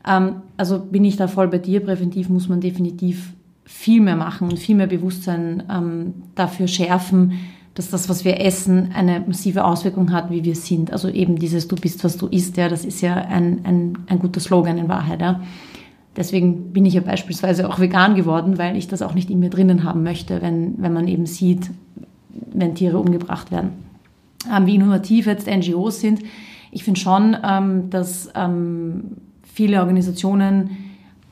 Ähm, 0.05 0.43
also 0.57 0.81
bin 0.81 1.05
ich 1.05 1.17
da 1.17 1.29
voll 1.29 1.47
bei 1.47 1.59
dir. 1.59 1.81
Präventiv 1.85 2.29
muss 2.29 2.49
man 2.49 2.61
definitiv 2.61 3.33
viel 3.65 4.01
mehr 4.01 4.17
machen 4.17 4.49
und 4.49 4.59
viel 4.59 4.75
mehr 4.75 4.89
Bewusstsein 4.89 5.63
ähm, 5.71 6.15
dafür 6.35 6.67
schärfen, 6.67 7.33
dass 7.77 7.91
das, 7.91 8.09
was 8.09 8.25
wir 8.25 8.41
essen, 8.41 8.91
eine 8.95 9.21
massive 9.21 9.65
Auswirkung 9.65 10.11
hat, 10.11 10.31
wie 10.31 10.45
wir 10.45 10.57
sind. 10.57 10.93
Also 10.93 11.09
eben 11.09 11.37
dieses 11.37 11.69
Du 11.69 11.77
bist, 11.77 12.03
was 12.05 12.17
du 12.17 12.27
isst, 12.27 12.57
ja, 12.57 12.71
das 12.71 12.87
ist 12.87 13.03
ja 13.03 13.15
ein, 13.15 13.61
ein, 13.65 13.99
ein 14.07 14.19
guter 14.19 14.41
Slogan 14.41 14.79
in 14.79 14.89
Wahrheit. 14.89 15.21
Ja. 15.21 15.43
Deswegen 16.17 16.73
bin 16.73 16.87
ich 16.87 16.95
ja 16.95 17.03
beispielsweise 17.03 17.69
auch 17.69 17.79
vegan 17.79 18.15
geworden, 18.15 18.57
weil 18.57 18.79
ich 18.79 18.89
das 18.89 19.03
auch 19.03 19.13
nicht 19.13 19.29
in 19.29 19.41
mir 19.41 19.51
drinnen 19.51 19.85
haben 19.85 20.03
möchte, 20.03 20.41
wenn, 20.41 20.81
wenn 20.83 20.95
man 20.95 21.07
eben 21.07 21.27
sieht, 21.27 21.71
wenn 22.51 22.75
Tiere 22.75 22.99
umgebracht 22.99 23.51
werden. 23.51 23.73
Ähm, 24.51 24.65
wie 24.65 24.77
innovativ 24.77 25.27
jetzt 25.27 25.47
NGOs 25.47 26.01
sind, 26.01 26.23
ich 26.73 26.83
finde 26.83 26.99
schon, 26.99 27.37
ähm, 27.45 27.91
dass 27.91 28.31
ähm, 28.35 29.19
viele 29.43 29.81
Organisationen 29.81 30.71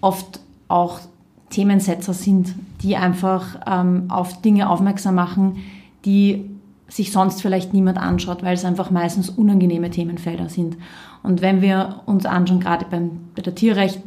oft 0.02 0.40
auch 0.68 1.00
Themensetzer 1.48 2.12
sind, 2.12 2.54
die 2.82 2.96
einfach 2.96 3.60
ähm, 3.66 4.10
auf 4.10 4.42
Dinge 4.42 4.68
aufmerksam 4.68 5.14
machen, 5.14 5.56
die 6.04 6.50
sich 6.88 7.12
sonst 7.12 7.40
vielleicht 7.40 7.72
niemand 7.72 7.98
anschaut, 7.98 8.42
weil 8.42 8.54
es 8.54 8.64
einfach 8.64 8.90
meistens 8.90 9.30
unangenehme 9.30 9.90
Themenfelder 9.90 10.48
sind. 10.48 10.76
Und 11.22 11.40
wenn 11.40 11.62
wir 11.62 12.02
uns 12.06 12.26
anschauen, 12.26 12.60
gerade 12.60 12.86
beim, 12.90 13.10
bei 13.34 13.42
der 13.42 13.54
Tierrecht 13.54 14.00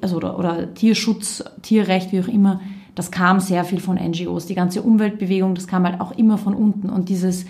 also 0.00 0.16
oder, 0.16 0.38
oder 0.38 0.72
Tierschutz, 0.74 1.44
Tierrecht, 1.62 2.12
wie 2.12 2.20
auch 2.20 2.28
immer, 2.28 2.60
das 2.94 3.10
kam 3.10 3.40
sehr 3.40 3.64
viel 3.64 3.80
von 3.80 3.96
NGOs. 3.96 4.46
Die 4.46 4.54
ganze 4.54 4.80
Umweltbewegung, 4.80 5.54
das 5.54 5.66
kam 5.66 5.84
halt 5.84 6.00
auch 6.00 6.12
immer 6.12 6.38
von 6.38 6.54
unten. 6.54 6.88
Und 6.88 7.10
dieses, 7.10 7.44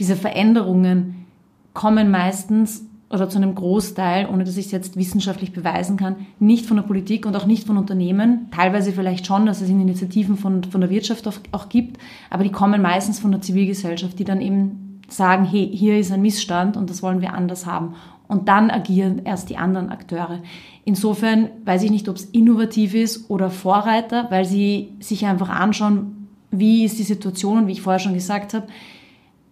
diese 0.00 0.16
Veränderungen 0.16 1.26
kommen 1.72 2.10
meistens 2.10 2.84
oder 3.10 3.28
zu 3.28 3.38
einem 3.38 3.54
Großteil, 3.54 4.28
ohne 4.30 4.44
dass 4.44 4.56
ich 4.56 4.66
es 4.66 4.72
jetzt 4.72 4.96
wissenschaftlich 4.96 5.52
beweisen 5.52 5.96
kann, 5.96 6.26
nicht 6.38 6.66
von 6.66 6.76
der 6.76 6.84
Politik 6.84 7.24
und 7.24 7.34
auch 7.36 7.46
nicht 7.46 7.66
von 7.66 7.78
Unternehmen. 7.78 8.48
Teilweise 8.50 8.92
vielleicht 8.92 9.26
schon, 9.26 9.46
dass 9.46 9.62
es 9.62 9.70
Initiativen 9.70 10.36
von, 10.36 10.62
von 10.64 10.80
der 10.80 10.90
Wirtschaft 10.90 11.26
auch 11.52 11.68
gibt, 11.68 11.98
aber 12.28 12.44
die 12.44 12.52
kommen 12.52 12.82
meistens 12.82 13.18
von 13.18 13.32
der 13.32 13.40
Zivilgesellschaft, 13.40 14.18
die 14.18 14.24
dann 14.24 14.40
eben 14.40 15.00
sagen, 15.08 15.44
hey, 15.44 15.70
hier 15.72 15.98
ist 15.98 16.12
ein 16.12 16.20
Missstand 16.20 16.76
und 16.76 16.90
das 16.90 17.02
wollen 17.02 17.22
wir 17.22 17.32
anders 17.32 17.64
haben. 17.64 17.94
Und 18.26 18.48
dann 18.48 18.70
agieren 18.70 19.22
erst 19.24 19.48
die 19.48 19.56
anderen 19.56 19.88
Akteure. 19.88 20.40
Insofern 20.84 21.48
weiß 21.64 21.82
ich 21.84 21.90
nicht, 21.90 22.10
ob 22.10 22.16
es 22.16 22.26
innovativ 22.26 22.94
ist 22.94 23.30
oder 23.30 23.48
Vorreiter, 23.48 24.26
weil 24.30 24.44
sie 24.44 24.92
sich 25.00 25.24
einfach 25.24 25.48
anschauen, 25.48 26.28
wie 26.50 26.84
ist 26.84 26.98
die 26.98 27.04
Situation 27.04 27.58
und 27.58 27.66
wie 27.68 27.72
ich 27.72 27.82
vorher 27.82 28.00
schon 28.00 28.12
gesagt 28.12 28.52
habe, 28.52 28.66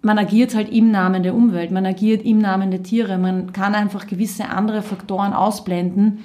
man 0.06 0.18
agiert 0.18 0.54
halt 0.54 0.70
im 0.72 0.92
Namen 0.92 1.24
der 1.24 1.34
Umwelt, 1.34 1.72
man 1.72 1.84
agiert 1.84 2.24
im 2.24 2.38
Namen 2.38 2.70
der 2.70 2.84
Tiere, 2.84 3.18
man 3.18 3.52
kann 3.52 3.74
einfach 3.74 4.06
gewisse 4.06 4.48
andere 4.48 4.80
Faktoren 4.80 5.32
ausblenden, 5.32 6.20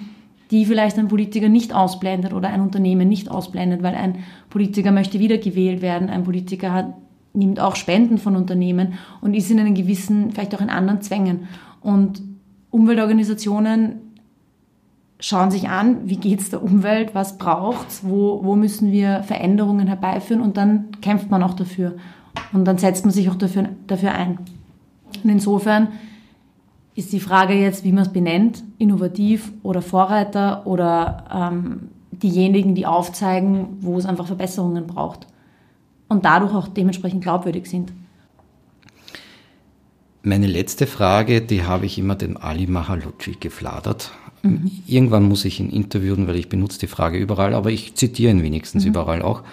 die 0.52 0.66
vielleicht 0.66 1.00
ein 1.00 1.08
Politiker 1.08 1.50
nicht 1.50 1.74
ausblendet 1.74 2.32
oder 2.32 2.50
ein 2.50 2.62
Unternehmen 2.62 3.10
nicht 3.10 3.32
ausblendet, 3.32 3.82
weil 3.82 3.96
ein 3.96 4.20
Politiker 4.52 4.92
möchte 4.92 5.20
wiedergewählt 5.20 5.82
werden, 5.82 6.10
ein 6.10 6.24
Politiker 6.24 6.72
hat, 6.72 6.94
nimmt 7.34 7.60
auch 7.60 7.76
Spenden 7.76 8.20
von 8.20 8.36
Unternehmen 8.36 8.94
und 9.20 9.34
ist 9.34 9.50
in 9.50 9.60
einen 9.60 9.74
gewissen, 9.74 10.30
vielleicht 10.32 10.54
auch 10.54 10.62
in 10.62 10.70
anderen 10.70 11.02
Zwängen. 11.02 11.48
Und 11.82 12.22
Umweltorganisationen 12.70 13.94
schauen 15.20 15.50
sich 15.50 15.70
an, 15.70 16.08
wie 16.08 16.18
geht 16.18 16.40
es 16.40 16.52
der 16.52 16.62
Umwelt, 16.62 17.16
was 17.16 17.40
braucht's, 17.40 18.04
wo, 18.04 18.42
wo 18.44 18.56
müssen 18.56 18.92
wir 18.92 19.24
Veränderungen 19.24 19.88
herbeiführen 19.88 20.42
und 20.42 20.56
dann 20.58 20.90
kämpft 21.02 21.32
man 21.32 21.42
auch 21.42 21.56
dafür. 21.56 21.96
Und 22.54 22.66
dann 22.66 22.78
setzt 22.78 23.06
man 23.06 23.14
sich 23.14 23.30
auch 23.30 23.36
dafür, 23.36 23.70
dafür 23.88 24.14
ein. 24.14 24.40
Und 25.24 25.30
insofern 25.30 25.90
ist 26.96 27.14
die 27.14 27.20
Frage 27.20 27.54
jetzt, 27.54 27.84
wie 27.84 27.92
man 27.92 28.04
es 28.04 28.12
benennt, 28.12 28.64
innovativ 28.78 29.52
oder 29.64 29.82
Vorreiter 29.82 30.68
oder 30.68 31.52
ähm, 31.54 31.90
diejenigen, 32.12 32.76
die 32.76 32.86
aufzeigen, 32.86 33.78
wo 33.82 33.98
es 33.98 34.06
einfach 34.06 34.28
Verbesserungen 34.28 34.88
braucht 34.88 35.28
und 36.10 36.26
dadurch 36.26 36.54
auch 36.54 36.68
dementsprechend 36.68 37.24
glaubwürdig 37.24 37.68
sind. 37.68 37.94
Meine 40.24 40.46
letzte 40.46 40.86
Frage, 40.86 41.42
die 41.42 41.64
habe 41.64 41.86
ich 41.86 41.98
immer 41.98 42.16
dem 42.16 42.38
Ali 42.38 42.68
Mahalucci 42.68 43.38
gefladert. 43.40 44.12
Mhm. 44.44 44.70
Irgendwann 44.86 45.28
muss 45.28 45.46
ich 45.46 45.60
ihn 45.60 45.70
interviewen, 45.70 46.28
weil 46.28 46.36
ich 46.36 46.50
benutze 46.50 46.80
die 46.80 46.88
Frage 46.88 47.18
überall, 47.18 47.54
aber 47.54 47.72
ich 47.72 47.96
zitiere 47.96 48.32
ihn 48.32 48.44
wenigstens 48.44 48.84
mhm. 48.84 48.90
überall 48.90 49.22
auch. 49.22 49.44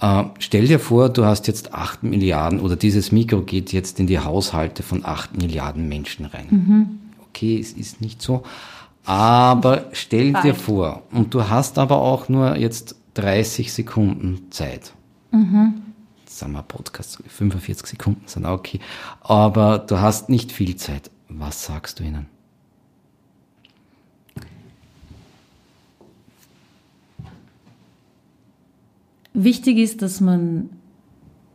Äh, 0.00 0.24
stell 0.38 0.66
dir 0.66 0.78
vor, 0.78 1.08
du 1.08 1.24
hast 1.24 1.46
jetzt 1.46 1.72
acht 1.72 2.02
Milliarden 2.02 2.60
oder 2.60 2.76
dieses 2.76 3.12
Mikro 3.12 3.42
geht 3.42 3.72
jetzt 3.72 3.98
in 3.98 4.06
die 4.06 4.18
Haushalte 4.18 4.82
von 4.82 5.04
acht 5.04 5.36
Milliarden 5.36 5.88
Menschen 5.88 6.26
rein. 6.26 6.46
Mhm. 6.50 6.98
Okay, 7.28 7.58
es 7.58 7.72
ist 7.72 8.00
nicht 8.00 8.20
so. 8.20 8.42
Aber 9.04 9.86
stell 9.92 10.32
dir 10.42 10.54
vor, 10.54 11.02
und 11.12 11.32
du 11.32 11.48
hast 11.48 11.78
aber 11.78 11.98
auch 11.98 12.28
nur 12.28 12.56
jetzt 12.56 12.96
30 13.14 13.72
Sekunden 13.72 14.50
Zeit. 14.50 14.92
Mhm. 15.30 15.82
sagen 16.26 16.52
wir 16.52 16.62
Podcast, 16.62 17.22
45 17.26 17.86
Sekunden 17.86 18.22
sind 18.26 18.46
auch 18.46 18.58
okay. 18.58 18.80
Aber 19.20 19.78
du 19.78 20.00
hast 20.00 20.28
nicht 20.28 20.52
viel 20.52 20.76
Zeit. 20.76 21.10
Was 21.28 21.64
sagst 21.64 21.98
du 21.98 22.04
ihnen? 22.04 22.26
Wichtig 29.38 29.76
ist, 29.76 30.00
dass 30.00 30.22
man 30.22 30.70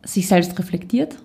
sich 0.04 0.28
selbst 0.28 0.56
reflektiert, 0.56 1.16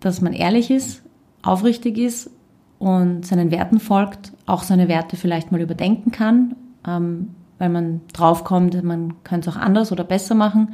dass 0.00 0.22
man 0.22 0.32
ehrlich 0.32 0.70
ist, 0.70 1.02
aufrichtig 1.42 1.98
ist 1.98 2.30
und 2.78 3.26
seinen 3.26 3.50
Werten 3.50 3.80
folgt, 3.80 4.32
auch 4.46 4.62
seine 4.62 4.88
Werte 4.88 5.18
vielleicht 5.18 5.52
mal 5.52 5.60
überdenken 5.60 6.10
kann, 6.10 6.56
ähm, 6.88 7.34
weil 7.58 7.68
man 7.68 8.00
draufkommt, 8.14 8.82
man 8.82 9.22
könnte 9.24 9.50
es 9.50 9.54
auch 9.54 9.60
anders 9.60 9.92
oder 9.92 10.02
besser 10.04 10.34
machen 10.34 10.72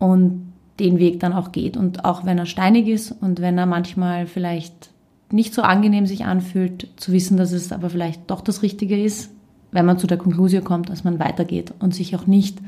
und 0.00 0.52
den 0.80 0.98
Weg 0.98 1.20
dann 1.20 1.32
auch 1.32 1.52
geht. 1.52 1.76
Und 1.76 2.04
auch 2.04 2.24
wenn 2.24 2.38
er 2.38 2.46
steinig 2.46 2.88
ist 2.88 3.12
und 3.12 3.40
wenn 3.40 3.56
er 3.56 3.66
manchmal 3.66 4.26
vielleicht 4.26 4.90
nicht 5.30 5.54
so 5.54 5.62
angenehm 5.62 6.06
sich 6.06 6.24
anfühlt, 6.24 6.88
zu 6.96 7.12
wissen, 7.12 7.36
dass 7.36 7.52
es 7.52 7.70
aber 7.70 7.88
vielleicht 7.88 8.28
doch 8.32 8.40
das 8.40 8.62
Richtige 8.62 9.00
ist, 9.00 9.30
wenn 9.70 9.86
man 9.86 9.96
zu 9.96 10.08
der 10.08 10.18
Konklusion 10.18 10.64
kommt, 10.64 10.88
dass 10.88 11.04
man 11.04 11.20
weitergeht 11.20 11.72
und 11.78 11.94
sich 11.94 12.16
auch 12.16 12.26
nicht 12.26 12.58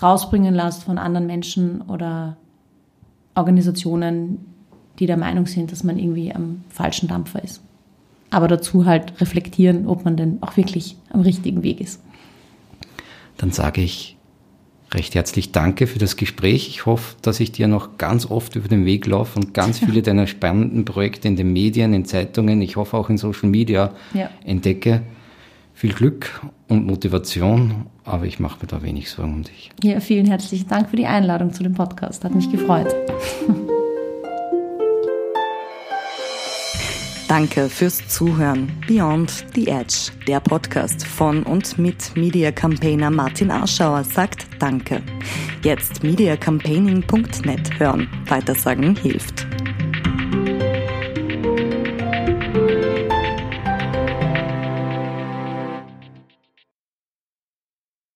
rausbringen 0.00 0.54
lässt 0.54 0.84
von 0.84 0.98
anderen 0.98 1.26
Menschen 1.26 1.82
oder 1.82 2.36
Organisationen, 3.34 4.38
die 4.98 5.06
der 5.06 5.16
Meinung 5.16 5.46
sind, 5.46 5.72
dass 5.72 5.84
man 5.84 5.98
irgendwie 5.98 6.34
am 6.34 6.64
falschen 6.68 7.08
Dampfer 7.08 7.42
ist. 7.42 7.62
Aber 8.30 8.48
dazu 8.48 8.86
halt 8.86 9.20
reflektieren, 9.20 9.86
ob 9.86 10.04
man 10.04 10.16
denn 10.16 10.38
auch 10.40 10.56
wirklich 10.56 10.96
am 11.10 11.20
richtigen 11.20 11.62
Weg 11.62 11.80
ist. 11.80 12.00
Dann 13.36 13.52
sage 13.52 13.82
ich 13.82 14.16
recht 14.92 15.14
herzlich 15.14 15.52
Danke 15.52 15.86
für 15.86 15.98
das 15.98 16.16
Gespräch. 16.16 16.68
Ich 16.68 16.86
hoffe, 16.86 17.16
dass 17.22 17.40
ich 17.40 17.52
dir 17.52 17.68
noch 17.68 17.98
ganz 17.98 18.30
oft 18.30 18.56
über 18.56 18.68
den 18.68 18.84
Weg 18.84 19.06
laufe 19.06 19.38
und 19.38 19.52
ganz 19.52 19.78
viele 19.78 20.02
deiner 20.02 20.26
spannenden 20.26 20.84
Projekte 20.84 21.28
in 21.28 21.36
den 21.36 21.52
Medien, 21.52 21.92
in 21.92 22.04
Zeitungen, 22.04 22.62
ich 22.62 22.76
hoffe 22.76 22.96
auch 22.96 23.10
in 23.10 23.18
Social 23.18 23.48
Media 23.48 23.92
ja. 24.14 24.30
entdecke. 24.44 25.02
Viel 25.74 25.92
Glück 25.92 26.40
und 26.68 26.86
Motivation, 26.86 27.86
aber 28.04 28.26
ich 28.26 28.38
mache 28.40 28.60
mir 28.60 28.66
da 28.66 28.82
wenig 28.82 29.10
Sorgen 29.10 29.34
um 29.34 29.42
dich. 29.42 29.70
Ja, 29.82 30.00
vielen 30.00 30.26
herzlichen 30.26 30.68
Dank 30.68 30.90
für 30.90 30.96
die 30.96 31.06
Einladung 31.06 31.52
zu 31.52 31.62
dem 31.62 31.74
Podcast. 31.74 32.24
Hat 32.24 32.34
mich 32.34 32.50
gefreut. 32.50 32.94
Danke 37.28 37.68
fürs 37.68 38.06
Zuhören. 38.06 38.70
Beyond 38.86 39.46
the 39.54 39.66
Edge, 39.66 40.12
der 40.28 40.38
Podcast 40.38 41.04
von 41.04 41.42
und 41.42 41.76
mit 41.76 42.16
Media 42.16 42.52
Campaigner 42.52 43.10
Martin 43.10 43.50
Arschauer 43.50 44.04
sagt 44.04 44.46
Danke. 44.60 45.02
Jetzt 45.64 46.04
mediacampaigning.net 46.04 47.80
hören. 47.80 48.08
Weitersagen 48.28 48.94
hilft. 48.94 49.44